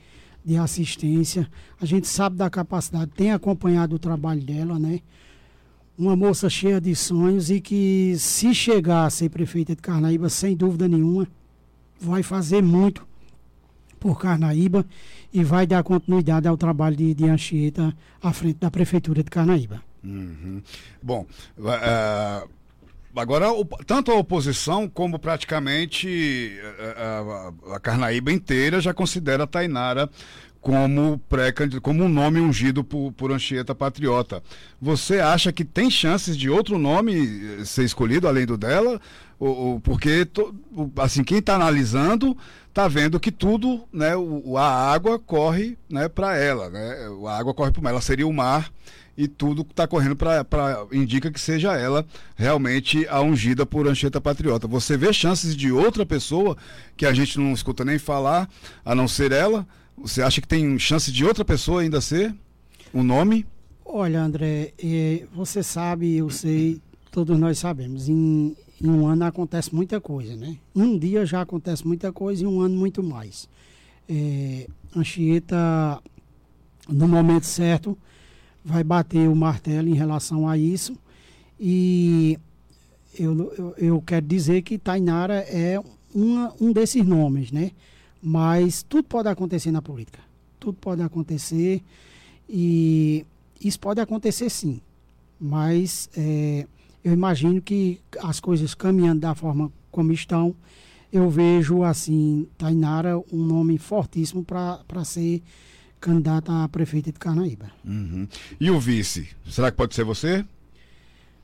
de 0.45 0.55
Assistência. 0.55 1.49
A 1.79 1.85
gente 1.85 2.07
sabe 2.07 2.35
da 2.35 2.49
capacidade, 2.49 3.11
tem 3.11 3.31
acompanhado 3.31 3.95
o 3.95 3.99
trabalho 3.99 4.41
dela, 4.41 4.77
né? 4.77 4.99
Uma 6.01 6.15
moça 6.15 6.49
cheia 6.49 6.81
de 6.81 6.95
sonhos 6.95 7.51
e 7.51 7.61
que, 7.61 8.15
se 8.17 8.55
chegar 8.55 9.05
a 9.05 9.09
ser 9.11 9.29
prefeita 9.29 9.75
de 9.75 9.83
Carnaíba, 9.83 10.29
sem 10.29 10.55
dúvida 10.55 10.87
nenhuma, 10.87 11.27
vai 11.99 12.23
fazer 12.23 12.59
muito 12.63 13.05
por 13.99 14.19
Carnaíba 14.19 14.83
e 15.31 15.43
vai 15.43 15.67
dar 15.67 15.83
continuidade 15.83 16.47
ao 16.47 16.57
trabalho 16.57 16.95
de, 16.95 17.13
de 17.13 17.29
Anchieta 17.29 17.95
à 18.19 18.33
frente 18.33 18.57
da 18.57 18.71
Prefeitura 18.71 19.23
de 19.23 19.29
Carnaíba. 19.29 19.79
Uhum. 20.03 20.63
Bom, 21.03 21.27
uh, 21.59 22.49
agora 23.15 23.45
tanto 23.85 24.11
a 24.11 24.15
oposição 24.15 24.89
como 24.89 25.19
praticamente 25.19 26.59
uh, 26.79 27.69
a, 27.69 27.75
a, 27.75 27.79
Carnaíba 27.79 28.31
inteira 28.31 28.81
já 28.81 28.91
considera 28.91 29.43
a 29.43 29.47
Tainara 29.47 30.09
como 30.61 31.17
pré 31.27 31.51
como 31.81 32.03
um 32.03 32.09
nome 32.09 32.39
ungido 32.39 32.83
por, 32.83 33.11
por 33.13 33.31
Anchieta 33.31 33.73
Patriota. 33.73 34.43
Você 34.79 35.19
acha 35.19 35.51
que 35.51 35.65
tem 35.65 35.89
chances 35.89 36.37
de 36.37 36.49
outro 36.49 36.77
nome 36.77 37.13
eh, 37.59 37.65
ser 37.65 37.83
escolhido 37.83 38.27
além 38.27 38.45
do 38.45 38.55
dela? 38.55 39.01
Ou, 39.39 39.57
ou 39.57 39.79
porque 39.79 40.23
to, 40.23 40.55
assim 40.97 41.23
quem 41.23 41.39
está 41.39 41.55
analisando 41.55 42.37
está 42.69 42.87
vendo 42.87 43.19
que 43.19 43.31
tudo, 43.31 43.83
né, 43.91 44.15
o, 44.15 44.55
a 44.55 44.93
água 44.93 45.17
corre, 45.17 45.77
né, 45.89 46.07
para 46.07 46.37
ela, 46.37 46.69
né? 46.69 46.95
A 47.27 47.37
água 47.37 47.53
corre 47.53 47.71
para 47.71 47.89
ela 47.89 47.99
seria 47.99 48.27
o 48.27 48.31
mar 48.31 48.71
e 49.17 49.27
tudo 49.27 49.65
está 49.67 49.87
correndo 49.87 50.15
para 50.15 50.45
indica 50.91 51.31
que 51.31 51.39
seja 51.39 51.75
ela 51.75 52.05
realmente 52.35 53.05
a 53.09 53.19
ungida 53.19 53.65
por 53.65 53.87
Anchieta 53.87 54.21
Patriota. 54.21 54.67
Você 54.67 54.95
vê 54.95 55.11
chances 55.11 55.55
de 55.55 55.71
outra 55.71 56.05
pessoa 56.05 56.55
que 56.95 57.05
a 57.05 57.13
gente 57.13 57.39
não 57.39 57.51
escuta 57.51 57.83
nem 57.83 57.97
falar, 57.97 58.47
a 58.85 58.93
não 58.93 59.07
ser 59.07 59.31
ela? 59.31 59.65
Você 59.97 60.21
acha 60.21 60.41
que 60.41 60.47
tem 60.47 60.77
chance 60.79 61.11
de 61.11 61.23
outra 61.25 61.45
pessoa 61.45 61.81
ainda 61.81 62.01
ser 62.01 62.33
o 62.93 62.99
um 62.99 63.03
nome? 63.03 63.45
Olha, 63.85 64.21
André, 64.21 64.73
você 65.33 65.61
sabe, 65.61 66.15
eu 66.15 66.29
sei, 66.29 66.81
todos 67.11 67.37
nós 67.37 67.59
sabemos, 67.59 68.07
em, 68.07 68.55
em, 68.81 68.89
um 68.89 69.05
ano 69.05 69.25
acontece 69.25 69.75
muita 69.75 69.99
coisa, 69.99 70.35
né? 70.35 70.57
Um 70.73 70.97
dia 70.97 71.25
já 71.25 71.41
acontece 71.41 71.85
muita 71.85 72.11
coisa 72.11 72.43
e 72.43 72.47
um 72.47 72.61
ano 72.61 72.75
muito 72.75 73.03
mais. 73.03 73.49
É, 74.07 74.67
Anchieta, 74.95 76.01
no 76.87 77.07
momento 77.07 77.45
certo, 77.45 77.97
vai 78.63 78.83
bater 78.83 79.27
o 79.27 79.35
martelo 79.35 79.89
em 79.89 79.93
relação 79.93 80.47
a 80.47 80.57
isso 80.57 80.97
e 81.59 82.39
eu, 83.17 83.53
eu, 83.57 83.75
eu 83.77 84.01
quero 84.01 84.25
dizer 84.25 84.61
que 84.61 84.77
Tainara 84.77 85.39
é 85.39 85.81
uma, 86.13 86.53
um 86.59 86.71
desses 86.71 87.05
nomes, 87.05 87.51
né? 87.51 87.71
Mas 88.21 88.83
tudo 88.83 89.03
pode 89.03 89.27
acontecer 89.27 89.71
na 89.71 89.81
política. 89.81 90.19
Tudo 90.59 90.73
pode 90.73 91.01
acontecer 91.01 91.81
e 92.47 93.25
isso 93.59 93.79
pode 93.79 93.99
acontecer 93.99 94.49
sim. 94.49 94.79
Mas 95.39 96.09
é, 96.15 96.67
eu 97.03 97.13
imagino 97.13 97.61
que 97.61 97.99
as 98.19 98.39
coisas 98.39 98.75
caminhando 98.75 99.21
da 99.21 99.33
forma 99.33 99.71
como 99.91 100.11
estão, 100.11 100.55
eu 101.11 101.29
vejo 101.29 101.83
assim, 101.83 102.47
Tainara 102.57 103.17
um 103.31 103.43
nome 103.43 103.77
fortíssimo 103.77 104.43
para 104.43 105.03
ser 105.03 105.41
candidata 105.99 106.63
a 106.63 106.69
prefeita 106.69 107.11
de 107.11 107.19
Carnaíba. 107.19 107.71
Uhum. 107.85 108.27
E 108.59 108.69
o 108.69 108.79
vice? 108.79 109.29
Será 109.47 109.69
que 109.71 109.77
pode 109.77 109.93
ser 109.93 110.03
você? 110.03 110.45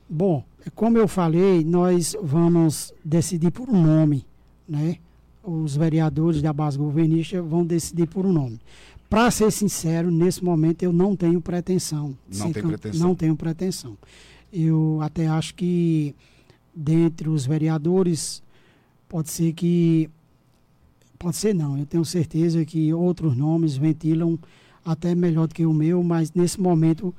Bom, 0.08 0.44
como 0.74 0.96
eu 0.96 1.06
falei, 1.06 1.62
nós 1.64 2.16
vamos 2.22 2.94
decidir 3.04 3.50
por 3.50 3.68
um 3.68 3.82
nome, 3.82 4.26
né? 4.68 4.96
Os 5.42 5.76
vereadores 5.76 6.42
da 6.42 6.52
base 6.52 6.76
governista 6.76 7.40
vão 7.42 7.64
decidir 7.64 8.06
por 8.06 8.26
um 8.26 8.32
nome. 8.32 8.60
Para 9.08 9.30
ser 9.30 9.50
sincero, 9.50 10.10
nesse 10.10 10.44
momento 10.44 10.82
eu 10.82 10.92
não 10.92 11.16
tenho 11.16 11.40
pretensão. 11.40 12.16
Não 12.34 12.52
tem 12.52 12.62
pretensão. 12.62 13.08
Não 13.08 13.14
tenho 13.14 13.36
pretensão. 13.36 13.96
Eu 14.52 14.98
até 15.00 15.26
acho 15.26 15.54
que 15.54 16.14
dentre 16.74 17.28
os 17.28 17.46
vereadores 17.46 18.42
pode 19.08 19.30
ser 19.30 19.52
que 19.52 20.10
pode 21.18 21.36
ser 21.36 21.54
não, 21.54 21.76
eu 21.76 21.84
tenho 21.84 22.04
certeza 22.04 22.64
que 22.64 22.92
outros 22.94 23.36
nomes 23.36 23.76
ventilam 23.76 24.38
até 24.84 25.14
melhor 25.14 25.48
do 25.48 25.54
que 25.54 25.66
o 25.66 25.72
meu, 25.72 26.02
mas 26.02 26.32
nesse 26.32 26.60
momento 26.60 27.12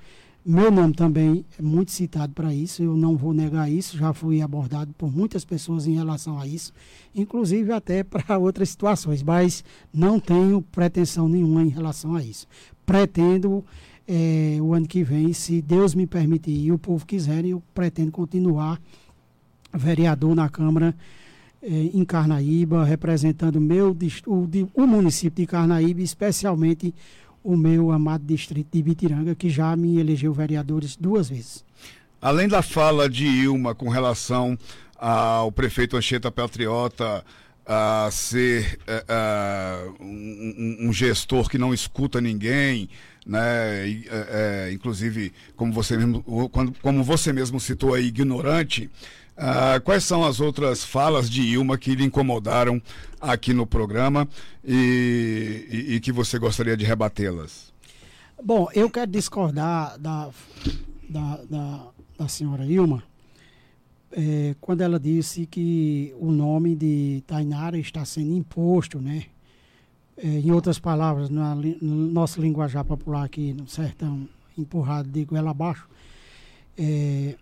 meu 0.52 0.72
nome 0.72 0.96
também 0.96 1.46
é 1.60 1.62
muito 1.62 1.92
citado 1.92 2.34
para 2.34 2.52
isso, 2.52 2.82
eu 2.82 2.98
não 2.98 3.16
vou 3.16 3.36
negar 3.36 3.72
isso, 3.72 3.96
já 3.96 4.12
fui 4.14 4.42
abordado 4.42 4.92
por 4.98 5.16
muitas 5.16 5.46
pessoas 5.46 5.86
em 5.86 5.94
relação 5.94 6.40
a 6.40 6.48
isso, 6.48 6.74
inclusive 7.14 7.72
até 7.72 8.02
para 8.04 8.36
outras 8.40 8.70
situações, 8.70 9.22
mas 9.22 9.64
não 9.94 10.20
tenho 10.20 10.60
pretensão 10.60 11.30
nenhuma 11.30 11.62
em 11.62 11.70
relação 11.70 12.16
a 12.16 12.24
isso. 12.24 12.48
Pretendo 12.84 13.64
é, 14.08 14.58
o 14.60 14.74
ano 14.74 14.88
que 14.88 15.04
vem, 15.04 15.34
se 15.34 15.62
Deus 15.62 15.94
me 15.94 16.08
permitir 16.08 16.66
e 16.66 16.72
o 16.72 16.80
povo 16.80 17.06
quiser, 17.06 17.46
eu 17.46 17.62
pretendo 17.72 18.12
continuar 18.12 18.82
vereador 19.72 20.34
na 20.34 20.50
Câmara 20.50 20.96
é, 21.62 21.70
em 21.94 22.04
Carnaíba, 22.04 22.84
representando 22.84 23.62
meu, 23.62 23.96
o, 24.26 24.50
o 24.74 24.88
município 24.88 25.44
de 25.44 25.48
Carnaíba, 25.48 26.02
especialmente 26.02 26.92
o 27.44 27.56
meu 27.56 27.92
amado 27.92 28.24
distrito 28.24 28.68
de 28.72 28.84
Bitiranga, 28.84 29.36
que 29.36 29.50
já 29.50 29.76
me 29.76 30.00
elegeu 30.00 30.34
vereadores 30.34 30.96
duas 30.96 31.30
vezes. 31.30 31.64
Além 32.22 32.48
da 32.48 32.62
fala 32.62 33.10
de 33.10 33.26
Ilma 33.26 33.74
com 33.74 33.90
relação 33.90 34.58
ao 34.98 35.52
prefeito 35.52 35.96
Anchieta 35.96 36.30
Patriota 36.30 37.24
a 37.66 38.10
ser 38.12 38.80
uh, 38.88 40.04
um, 40.04 40.88
um, 40.88 40.94
gestor 40.94 41.48
que 41.48 41.58
não 41.58 41.72
escuta 41.72 42.20
ninguém, 42.20 42.90
né? 43.26 43.88
E, 43.88 44.08
uh, 44.08 44.74
inclusive, 44.74 45.32
como 45.56 45.72
você 45.72 45.96
mesmo, 45.96 46.50
quando, 46.50 46.74
como 46.82 47.04
você 47.04 47.32
mesmo 47.32 47.60
citou 47.60 47.94
aí, 47.94 48.08
ignorante. 48.08 48.90
Uh, 49.40 49.80
quais 49.86 50.04
são 50.04 50.26
as 50.26 50.42
outras 50.42 50.84
falas 50.84 51.30
de 51.30 51.42
Ilma 51.42 51.78
que 51.78 51.96
lhe 51.96 52.04
incomodaram 52.04 52.82
aqui 53.22 53.54
no 53.54 53.66
programa 53.66 54.28
e, 54.66 55.66
e, 55.70 55.96
e 55.96 56.00
que 56.02 56.12
você 56.12 56.38
gostaria 56.38 56.76
de 56.76 56.84
rebatê-las? 56.84 57.72
Bom, 58.44 58.68
eu 58.74 58.90
quero 58.90 59.10
discordar 59.10 59.98
da, 59.98 60.30
da, 61.10 61.40
da, 61.50 61.88
da 62.18 62.28
senhora 62.28 62.66
Ilma 62.66 63.02
é, 64.12 64.56
quando 64.60 64.82
ela 64.82 65.00
disse 65.00 65.46
que 65.46 66.14
o 66.20 66.32
nome 66.32 66.76
de 66.76 67.24
Tainara 67.28 67.78
está 67.78 68.04
sendo 68.06 68.34
imposto, 68.34 69.00
né? 69.00 69.26
É, 70.18 70.28
em 70.28 70.52
outras 70.52 70.80
palavras, 70.80 71.30
na 71.30 71.56
no 71.56 72.12
nosso 72.12 72.42
linguajar 72.42 72.84
popular 72.84 73.24
aqui 73.24 73.54
no 73.54 73.68
sertão, 73.68 74.28
empurrado 74.58 75.10
de 75.10 75.24
goela 75.24 75.52
abaixo, 75.52 75.88
é, 76.78 77.36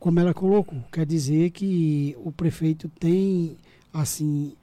como 0.00 0.18
ela 0.18 0.32
colocou, 0.32 0.82
quer 0.90 1.04
dizer 1.04 1.50
que 1.50 2.16
o 2.24 2.32
prefeito 2.32 2.88
tem, 2.98 3.54
assim, 3.92 4.54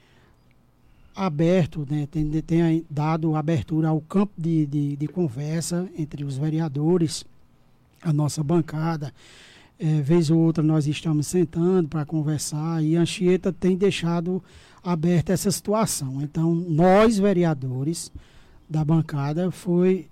aberto, 1.15 1.85
né, 1.87 2.07
tem, 2.09 2.29
tem 2.41 2.85
dado 2.89 3.35
abertura 3.35 3.89
ao 3.89 4.01
campo 4.01 4.33
de, 4.35 4.65
de, 4.65 4.95
de 4.95 5.07
conversa 5.07 5.87
entre 5.95 6.23
os 6.23 6.37
vereadores, 6.37 7.23
a 8.01 8.11
nossa 8.11 8.43
bancada. 8.43 9.13
É, 9.79 10.01
vez 10.01 10.31
ou 10.31 10.39
outra 10.39 10.63
nós 10.63 10.87
estamos 10.87 11.27
sentando 11.27 11.87
para 11.87 12.03
conversar 12.03 12.83
e 12.83 12.95
Anchieta 12.95 13.53
tem 13.53 13.77
deixado 13.77 14.43
aberta 14.83 15.33
essa 15.33 15.51
situação. 15.51 16.19
Então, 16.19 16.55
nós, 16.55 17.19
vereadores 17.19 18.11
da 18.67 18.83
bancada, 18.83 19.51
foi, 19.51 20.07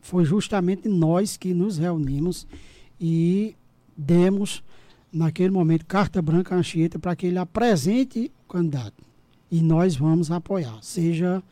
foi 0.00 0.24
justamente 0.24 0.88
nós 0.88 1.36
que 1.36 1.52
nos 1.52 1.76
reunimos 1.76 2.46
e 2.98 3.54
demos, 3.96 4.62
naquele 5.12 5.50
momento, 5.50 5.86
carta 5.86 6.20
branca 6.20 6.54
à 6.54 6.58
Anchieta 6.58 6.98
para 6.98 7.14
que 7.14 7.26
ele 7.26 7.38
apresente 7.38 8.30
o 8.46 8.52
candidato. 8.52 9.02
E 9.50 9.60
nós 9.62 9.96
vamos 9.96 10.30
apoiar, 10.30 10.78
seja 10.82 11.42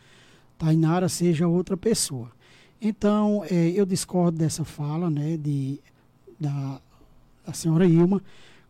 Tainara, 0.59 1.09
seja 1.09 1.47
outra 1.47 1.77
pessoa. 1.77 2.31
Então, 2.81 3.45
é, 3.49 3.71
eu 3.71 3.87
discordo 3.87 4.39
dessa 4.39 4.65
fala 4.65 5.09
né, 5.09 5.37
de, 5.37 5.79
da, 6.39 6.81
da 7.47 7.53
senhora 7.53 7.87
Ilma, 7.87 8.21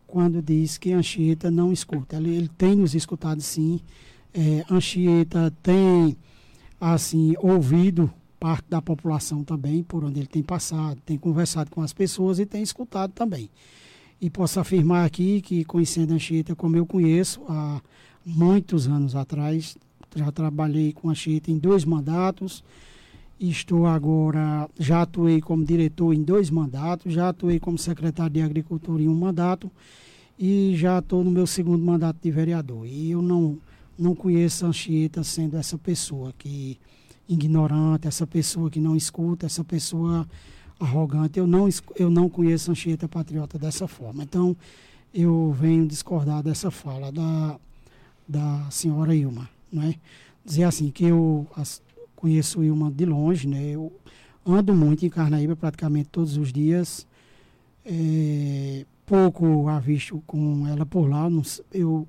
quando 0.05 0.41
diz 0.41 0.77
que 0.77 0.91
Anchieta 0.91 1.49
não 1.49 1.73
escuta. 1.73 2.17
Ele, 2.17 2.35
ele 2.35 2.47
tem 2.47 2.75
nos 2.75 2.93
escutado 2.93 3.41
sim. 3.41 3.79
É, 4.31 4.63
Anchieta 4.69 5.51
tem 5.63 6.15
assim 6.79 7.33
ouvido 7.39 8.11
parte 8.43 8.65
da 8.67 8.81
população 8.81 9.41
também, 9.41 9.81
por 9.81 10.03
onde 10.03 10.19
ele 10.19 10.27
tem 10.27 10.43
passado, 10.43 10.99
tem 11.05 11.17
conversado 11.17 11.71
com 11.71 11.81
as 11.81 11.93
pessoas 11.93 12.39
e 12.39 12.45
tem 12.45 12.61
escutado 12.61 13.13
também. 13.13 13.49
E 14.19 14.29
posso 14.29 14.59
afirmar 14.59 15.05
aqui 15.05 15.39
que, 15.39 15.63
conhecendo 15.63 16.11
a 16.11 16.15
Anchieta 16.15 16.53
como 16.53 16.75
eu 16.75 16.85
conheço, 16.85 17.41
há 17.47 17.81
muitos 18.25 18.85
anos 18.85 19.15
atrás, 19.15 19.77
já 20.13 20.29
trabalhei 20.29 20.91
com 20.91 21.07
a 21.07 21.13
Anchieta 21.13 21.51
em 21.51 21.57
dois 21.57 21.85
mandatos, 21.85 22.65
estou 23.39 23.85
agora, 23.87 24.69
já 24.77 25.03
atuei 25.03 25.39
como 25.39 25.63
diretor 25.63 26.13
em 26.13 26.21
dois 26.21 26.49
mandatos, 26.49 27.13
já 27.13 27.29
atuei 27.29 27.61
como 27.61 27.77
secretário 27.77 28.33
de 28.33 28.41
Agricultura 28.41 29.01
em 29.01 29.07
um 29.07 29.15
mandato 29.15 29.71
e 30.37 30.73
já 30.75 30.99
estou 30.99 31.23
no 31.23 31.31
meu 31.31 31.47
segundo 31.47 31.81
mandato 31.81 32.17
de 32.21 32.29
vereador. 32.29 32.85
E 32.85 33.11
eu 33.11 33.21
não, 33.21 33.57
não 33.97 34.13
conheço 34.13 34.65
a 34.65 34.67
Anchieta 34.67 35.23
sendo 35.23 35.55
essa 35.55 35.77
pessoa 35.77 36.33
que 36.37 36.77
ignorante, 37.27 38.07
essa 38.07 38.27
pessoa 38.27 38.69
que 38.69 38.79
não 38.79 38.95
escuta, 38.95 39.45
essa 39.45 39.63
pessoa 39.63 40.27
arrogante. 40.79 41.39
Eu 41.39 41.47
não, 41.47 41.67
eu 41.95 42.09
não 42.09 42.29
conheço 42.29 42.71
Anchieta 42.71 43.07
Patriota 43.07 43.57
dessa 43.57 43.87
forma. 43.87 44.23
Então, 44.23 44.55
eu 45.13 45.55
venho 45.59 45.87
discordar 45.87 46.41
dessa 46.43 46.71
fala 46.71 47.11
da, 47.11 47.59
da 48.27 48.67
senhora 48.69 49.15
Ilma. 49.15 49.49
Né? 49.71 49.95
Dizer 50.45 50.63
assim, 50.63 50.89
que 50.89 51.05
eu 51.05 51.47
as, 51.55 51.81
conheço 52.15 52.63
Ilma 52.63 52.91
de 52.91 53.05
longe, 53.05 53.47
né? 53.47 53.61
eu 53.61 53.91
ando 54.45 54.73
muito 54.73 55.05
em 55.05 55.09
Carnaíba 55.09 55.55
praticamente 55.55 56.09
todos 56.09 56.37
os 56.37 56.51
dias. 56.51 57.07
É, 57.85 58.85
pouco 59.05 59.67
a 59.67 59.79
visto 59.79 60.21
com 60.25 60.67
ela 60.67 60.85
por 60.85 61.09
lá. 61.09 61.29
Não, 61.29 61.41
eu, 61.71 62.07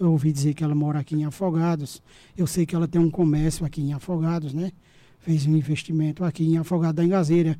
eu 0.00 0.12
ouvi 0.12 0.32
dizer 0.32 0.54
que 0.54 0.62
ela 0.62 0.74
mora 0.74 0.98
aqui 0.98 1.14
em 1.14 1.24
Afogados. 1.24 2.02
Eu 2.36 2.46
sei 2.46 2.66
que 2.66 2.74
ela 2.74 2.86
tem 2.86 3.00
um 3.00 3.10
comércio 3.10 3.64
aqui 3.64 3.80
em 3.80 3.92
Afogados, 3.92 4.52
né? 4.52 4.72
Fez 5.18 5.46
um 5.46 5.56
investimento 5.56 6.24
aqui 6.24 6.44
em 6.44 6.58
Afogados 6.58 6.96
da 6.96 7.04
Engazeira. 7.04 7.58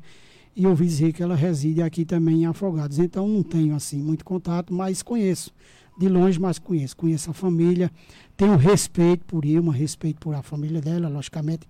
E 0.55 0.65
ouvi 0.65 0.85
dizer 0.85 1.13
que 1.13 1.21
ela 1.21 1.35
reside 1.35 1.81
aqui 1.81 2.05
também 2.05 2.43
em 2.43 2.45
Afogados. 2.45 2.99
Então 2.99 3.27
não 3.27 3.43
tenho 3.43 3.75
assim 3.75 4.01
muito 4.01 4.25
contato, 4.25 4.73
mas 4.73 5.03
conheço. 5.03 5.51
De 5.97 6.07
longe, 6.07 6.39
mas 6.39 6.59
conheço. 6.59 6.95
Conheço 6.95 7.31
a 7.31 7.33
família. 7.33 7.91
Tenho 8.35 8.55
respeito 8.55 9.25
por 9.25 9.45
Ilma, 9.45 9.73
respeito 9.73 10.19
por 10.19 10.35
a 10.35 10.41
família 10.41 10.79
dela, 10.79 11.09
logicamente. 11.09 11.67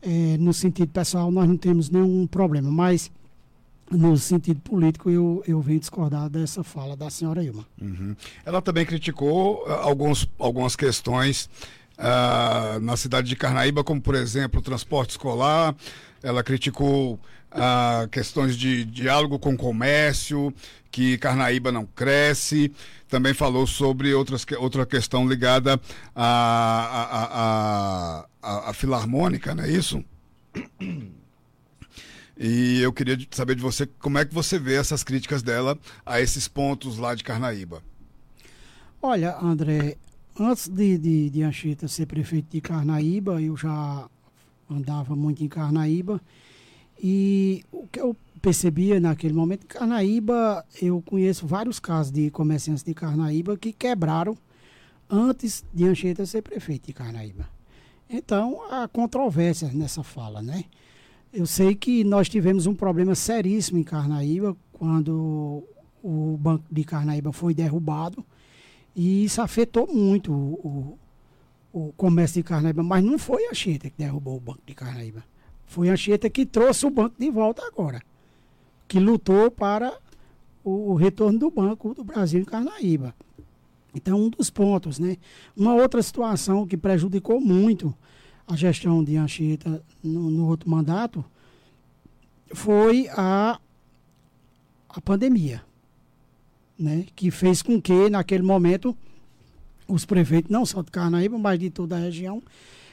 É, 0.00 0.36
no 0.38 0.52
sentido 0.52 0.90
pessoal, 0.90 1.30
nós 1.30 1.48
não 1.48 1.56
temos 1.56 1.88
nenhum 1.88 2.26
problema. 2.26 2.70
Mas 2.70 3.10
no 3.96 4.16
sentido 4.16 4.60
político, 4.60 5.10
eu, 5.10 5.42
eu 5.46 5.60
venho 5.60 5.80
discordar 5.80 6.28
dessa 6.28 6.64
fala 6.64 6.96
da 6.96 7.10
senhora 7.10 7.42
Ilma. 7.42 7.66
Uhum. 7.80 8.16
Ela 8.44 8.62
também 8.62 8.84
criticou 8.84 9.64
uh, 9.66 9.72
alguns, 9.72 10.28
algumas 10.38 10.74
questões 10.74 11.48
uh, 11.98 12.80
na 12.80 12.96
cidade 12.96 13.28
de 13.28 13.36
Carnaíba, 13.36 13.84
como, 13.84 14.00
por 14.00 14.14
exemplo, 14.14 14.60
o 14.60 14.62
transporte 14.62 15.10
escolar. 15.10 15.74
Ela 16.22 16.42
criticou 16.42 17.14
uh, 17.14 18.08
questões 18.10 18.56
de 18.56 18.84
diálogo 18.84 19.38
com 19.38 19.54
o 19.54 19.56
comércio, 19.56 20.52
que 20.90 21.18
Carnaíba 21.18 21.70
não 21.70 21.86
cresce. 21.86 22.72
Também 23.08 23.34
falou 23.34 23.66
sobre 23.66 24.14
outras, 24.14 24.46
outra 24.58 24.86
questão 24.86 25.28
ligada 25.28 25.78
à, 26.14 28.26
à, 28.42 28.42
à, 28.42 28.70
à 28.70 28.72
Filarmônica, 28.72 29.54
não 29.54 29.64
é 29.64 29.70
isso? 29.70 30.02
E 32.36 32.80
eu 32.80 32.92
queria 32.92 33.18
saber 33.30 33.54
de 33.54 33.62
você 33.62 33.86
como 33.86 34.18
é 34.18 34.24
que 34.24 34.34
você 34.34 34.58
vê 34.58 34.74
essas 34.74 35.04
críticas 35.04 35.42
dela 35.42 35.78
a 36.04 36.20
esses 36.20 36.48
pontos 36.48 36.98
lá 36.98 37.14
de 37.14 37.22
Carnaíba. 37.22 37.82
Olha, 39.00 39.36
André, 39.38 39.96
antes 40.38 40.68
de, 40.68 40.96
de, 40.96 41.30
de 41.30 41.42
Anchieta 41.42 41.88
ser 41.88 42.06
prefeito 42.06 42.48
de 42.50 42.60
Carnaíba, 42.60 43.40
eu 43.40 43.56
já 43.56 44.08
andava 44.70 45.14
muito 45.14 45.44
em 45.44 45.48
Carnaíba. 45.48 46.20
E 47.02 47.64
o 47.70 47.86
que 47.88 48.00
eu 48.00 48.16
percebia 48.40 48.98
naquele 49.00 49.34
momento, 49.34 49.66
Carnaíba, 49.66 50.64
eu 50.80 51.02
conheço 51.02 51.46
vários 51.46 51.78
casos 51.78 52.12
de 52.12 52.30
comerciantes 52.30 52.82
de 52.82 52.94
Carnaíba 52.94 53.56
que 53.56 53.72
quebraram 53.72 54.36
antes 55.10 55.64
de 55.74 55.84
Anchieta 55.84 56.24
ser 56.24 56.42
prefeito 56.42 56.86
de 56.86 56.92
Carnaíba. 56.92 57.48
Então, 58.08 58.62
há 58.70 58.88
controvérsia 58.88 59.70
nessa 59.72 60.02
fala, 60.02 60.42
né? 60.42 60.64
Eu 61.32 61.46
sei 61.46 61.74
que 61.74 62.04
nós 62.04 62.28
tivemos 62.28 62.66
um 62.66 62.74
problema 62.74 63.14
seríssimo 63.14 63.78
em 63.78 63.82
Carnaíba 63.82 64.54
quando 64.70 65.64
o 66.02 66.36
Banco 66.38 66.64
de 66.70 66.84
Carnaíba 66.84 67.32
foi 67.32 67.54
derrubado 67.54 68.22
e 68.94 69.24
isso 69.24 69.40
afetou 69.40 69.86
muito 69.86 70.30
o, 70.30 70.98
o, 71.72 71.86
o 71.86 71.92
comércio 71.94 72.42
de 72.42 72.46
Carnaíba, 72.46 72.82
mas 72.82 73.02
não 73.02 73.18
foi 73.18 73.46
a 73.46 73.54
Cheta 73.54 73.88
que 73.88 73.96
derrubou 73.96 74.36
o 74.36 74.40
Banco 74.40 74.60
de 74.66 74.74
Carnaíba. 74.74 75.24
Foi 75.64 75.88
a 75.88 75.96
Cheta 75.96 76.28
que 76.28 76.44
trouxe 76.44 76.84
o 76.84 76.90
banco 76.90 77.14
de 77.18 77.30
volta 77.30 77.66
agora, 77.66 78.02
que 78.86 79.00
lutou 79.00 79.50
para 79.50 79.90
o, 80.62 80.90
o 80.90 80.94
retorno 80.94 81.38
do 81.38 81.50
Banco 81.50 81.94
do 81.94 82.04
Brasil 82.04 82.42
em 82.42 82.44
Carnaíba. 82.44 83.14
Então, 83.94 84.20
um 84.20 84.28
dos 84.28 84.50
pontos, 84.50 84.98
né? 84.98 85.16
Uma 85.56 85.74
outra 85.74 86.02
situação 86.02 86.66
que 86.66 86.76
prejudicou 86.76 87.40
muito 87.40 87.94
a 88.46 88.56
gestão 88.56 89.02
de 89.02 89.16
Anchieta 89.16 89.82
no, 90.02 90.30
no, 90.30 90.48
outro 90.48 90.68
mandato 90.68 91.24
foi 92.52 93.08
a, 93.10 93.58
a 94.88 95.00
pandemia, 95.00 95.62
né? 96.78 97.06
que 97.14 97.30
fez 97.30 97.62
com 97.62 97.80
que, 97.80 98.10
naquele 98.10 98.42
momento, 98.42 98.96
os 99.88 100.04
prefeitos, 100.04 100.50
não 100.50 100.66
só 100.66 100.82
de 100.82 100.90
Carnaíba, 100.90 101.38
mas 101.38 101.58
de 101.58 101.70
toda 101.70 101.96
a 101.96 101.98
região, 101.98 102.42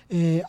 é, 0.09 0.43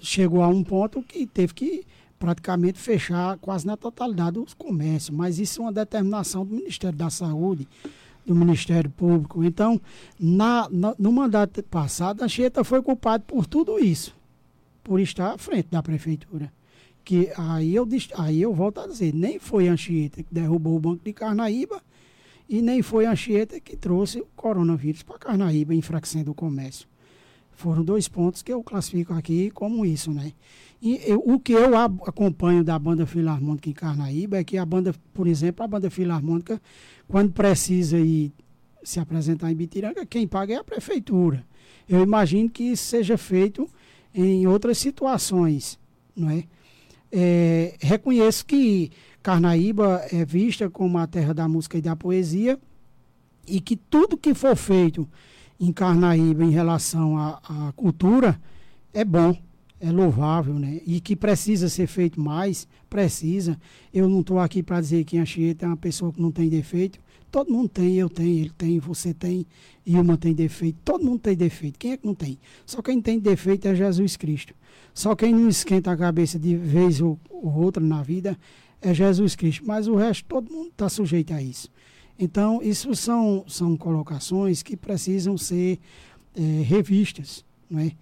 chegou 0.00 0.42
a 0.42 0.48
um 0.48 0.64
ponto 0.64 1.02
que 1.02 1.26
teve 1.26 1.54
que 1.54 1.86
praticamente 2.18 2.78
fechar 2.78 3.38
quase 3.38 3.66
na 3.66 3.76
totalidade 3.76 4.38
os 4.38 4.54
comércios. 4.54 5.16
Mas 5.16 5.38
isso 5.38 5.60
é 5.60 5.64
uma 5.66 5.72
determinação 5.72 6.44
do 6.44 6.54
Ministério 6.54 6.96
da 6.96 7.10
Saúde, 7.10 7.68
do 8.24 8.34
Ministério 8.34 8.90
Público. 8.90 9.44
Então, 9.44 9.80
na, 10.18 10.66
na 10.70 10.94
no 10.98 11.12
mandato 11.12 11.62
passado, 11.62 12.22
a 12.22 12.24
Anchieta 12.24 12.64
foi 12.64 12.82
culpada 12.82 13.22
por 13.26 13.46
tudo 13.46 13.78
isso 13.78 14.15
por 14.86 15.00
estar 15.00 15.32
à 15.32 15.38
frente 15.38 15.66
da 15.68 15.82
prefeitura. 15.82 16.52
Que 17.04 17.32
aí 17.36 17.74
eu, 17.74 17.86
aí 18.16 18.40
eu 18.40 18.54
volto 18.54 18.78
a 18.78 18.86
dizer, 18.86 19.12
nem 19.12 19.36
foi 19.36 19.66
Anchieta 19.66 20.22
que 20.22 20.32
derrubou 20.32 20.76
o 20.76 20.80
Banco 20.80 21.04
de 21.04 21.12
Carnaíba 21.12 21.82
e 22.48 22.62
nem 22.62 22.82
foi 22.82 23.04
Anchieta 23.04 23.58
que 23.58 23.76
trouxe 23.76 24.20
o 24.20 24.26
coronavírus 24.36 25.02
para 25.02 25.18
Carnaíba, 25.18 25.74
enfraquecendo 25.74 26.30
o 26.30 26.34
comércio. 26.34 26.86
Foram 27.50 27.82
dois 27.82 28.06
pontos 28.06 28.42
que 28.42 28.52
eu 28.52 28.62
classifico 28.62 29.12
aqui 29.12 29.50
como 29.50 29.84
isso, 29.84 30.12
né? 30.12 30.32
E 30.80 31.00
eu, 31.04 31.20
o 31.26 31.40
que 31.40 31.52
eu 31.52 31.76
acompanho 31.76 32.62
da 32.62 32.78
banda 32.78 33.06
filarmônica 33.06 33.68
em 33.68 33.72
Carnaíba 33.72 34.36
é 34.36 34.44
que 34.44 34.56
a 34.56 34.64
banda, 34.64 34.94
por 35.12 35.26
exemplo, 35.26 35.64
a 35.64 35.68
banda 35.68 35.90
filarmônica, 35.90 36.62
quando 37.08 37.32
precisa 37.32 37.98
ir 37.98 38.32
se 38.84 39.00
apresentar 39.00 39.50
em 39.50 39.56
Bitiranga, 39.56 40.06
quem 40.06 40.28
paga 40.28 40.54
é 40.54 40.56
a 40.58 40.64
prefeitura. 40.64 41.44
Eu 41.88 42.02
imagino 42.02 42.48
que 42.48 42.62
isso 42.62 42.84
seja 42.84 43.18
feito 43.18 43.68
em 44.16 44.46
outras 44.46 44.78
situações, 44.78 45.78
não 46.16 46.30
é? 46.30 46.44
é? 47.12 47.74
reconheço 47.80 48.46
que 48.46 48.90
Carnaíba 49.22 50.06
é 50.10 50.24
vista 50.24 50.70
como 50.70 50.96
a 50.98 51.06
terra 51.06 51.34
da 51.34 51.46
música 51.46 51.76
e 51.76 51.82
da 51.82 51.94
poesia 51.94 52.58
e 53.46 53.60
que 53.60 53.76
tudo 53.76 54.16
que 54.16 54.34
for 54.34 54.56
feito 54.56 55.06
em 55.60 55.72
Carnaíba 55.72 56.44
em 56.44 56.50
relação 56.50 57.18
à, 57.18 57.40
à 57.44 57.72
cultura 57.72 58.40
é 58.92 59.04
bom, 59.04 59.36
é 59.80 59.90
louvável, 59.90 60.54
né? 60.54 60.80
E 60.86 61.00
que 61.00 61.14
precisa 61.14 61.68
ser 61.68 61.86
feito 61.86 62.20
mais, 62.20 62.66
precisa. 62.88 63.58
Eu 63.92 64.08
não 64.08 64.20
estou 64.20 64.38
aqui 64.38 64.62
para 64.62 64.80
dizer 64.80 65.04
que 65.04 65.18
a 65.18 65.22
Anchieta 65.22 65.66
é 65.66 65.68
uma 65.68 65.76
pessoa 65.76 66.12
que 66.12 66.20
não 66.20 66.32
tem 66.32 66.48
defeito. 66.48 66.98
Todo 67.30 67.52
mundo 67.52 67.68
tem, 67.68 67.94
eu 67.96 68.08
tenho, 68.08 68.38
ele 68.38 68.52
tem, 68.56 68.78
você 68.78 69.12
tem, 69.12 69.46
Ilma 69.84 70.16
tem 70.16 70.32
defeito, 70.32 70.78
todo 70.84 71.04
mundo 71.04 71.18
tem 71.20 71.36
defeito. 71.36 71.78
Quem 71.78 71.92
é 71.92 71.96
que 71.96 72.06
não 72.06 72.14
tem? 72.14 72.38
Só 72.64 72.80
quem 72.80 73.00
tem 73.00 73.18
defeito 73.18 73.68
é 73.68 73.74
Jesus 73.74 74.16
Cristo. 74.16 74.54
Só 74.94 75.14
quem 75.14 75.34
não 75.34 75.48
esquenta 75.48 75.90
a 75.90 75.96
cabeça 75.96 76.38
de 76.38 76.56
vez 76.56 77.00
ou, 77.00 77.18
ou 77.28 77.52
outra 77.54 77.82
na 77.82 78.02
vida 78.02 78.38
é 78.80 78.94
Jesus 78.94 79.36
Cristo. 79.36 79.64
Mas 79.66 79.86
o 79.86 79.96
resto, 79.96 80.24
todo 80.26 80.50
mundo 80.50 80.68
está 80.68 80.88
sujeito 80.88 81.34
a 81.34 81.42
isso. 81.42 81.68
Então, 82.18 82.62
isso 82.62 82.94
são, 82.94 83.44
são 83.46 83.76
colocações 83.76 84.62
que 84.62 84.74
precisam 84.74 85.36
ser 85.36 85.78
é, 86.34 86.40
revistas. 86.62 87.44
Não 87.68 87.80
é? 87.80 87.92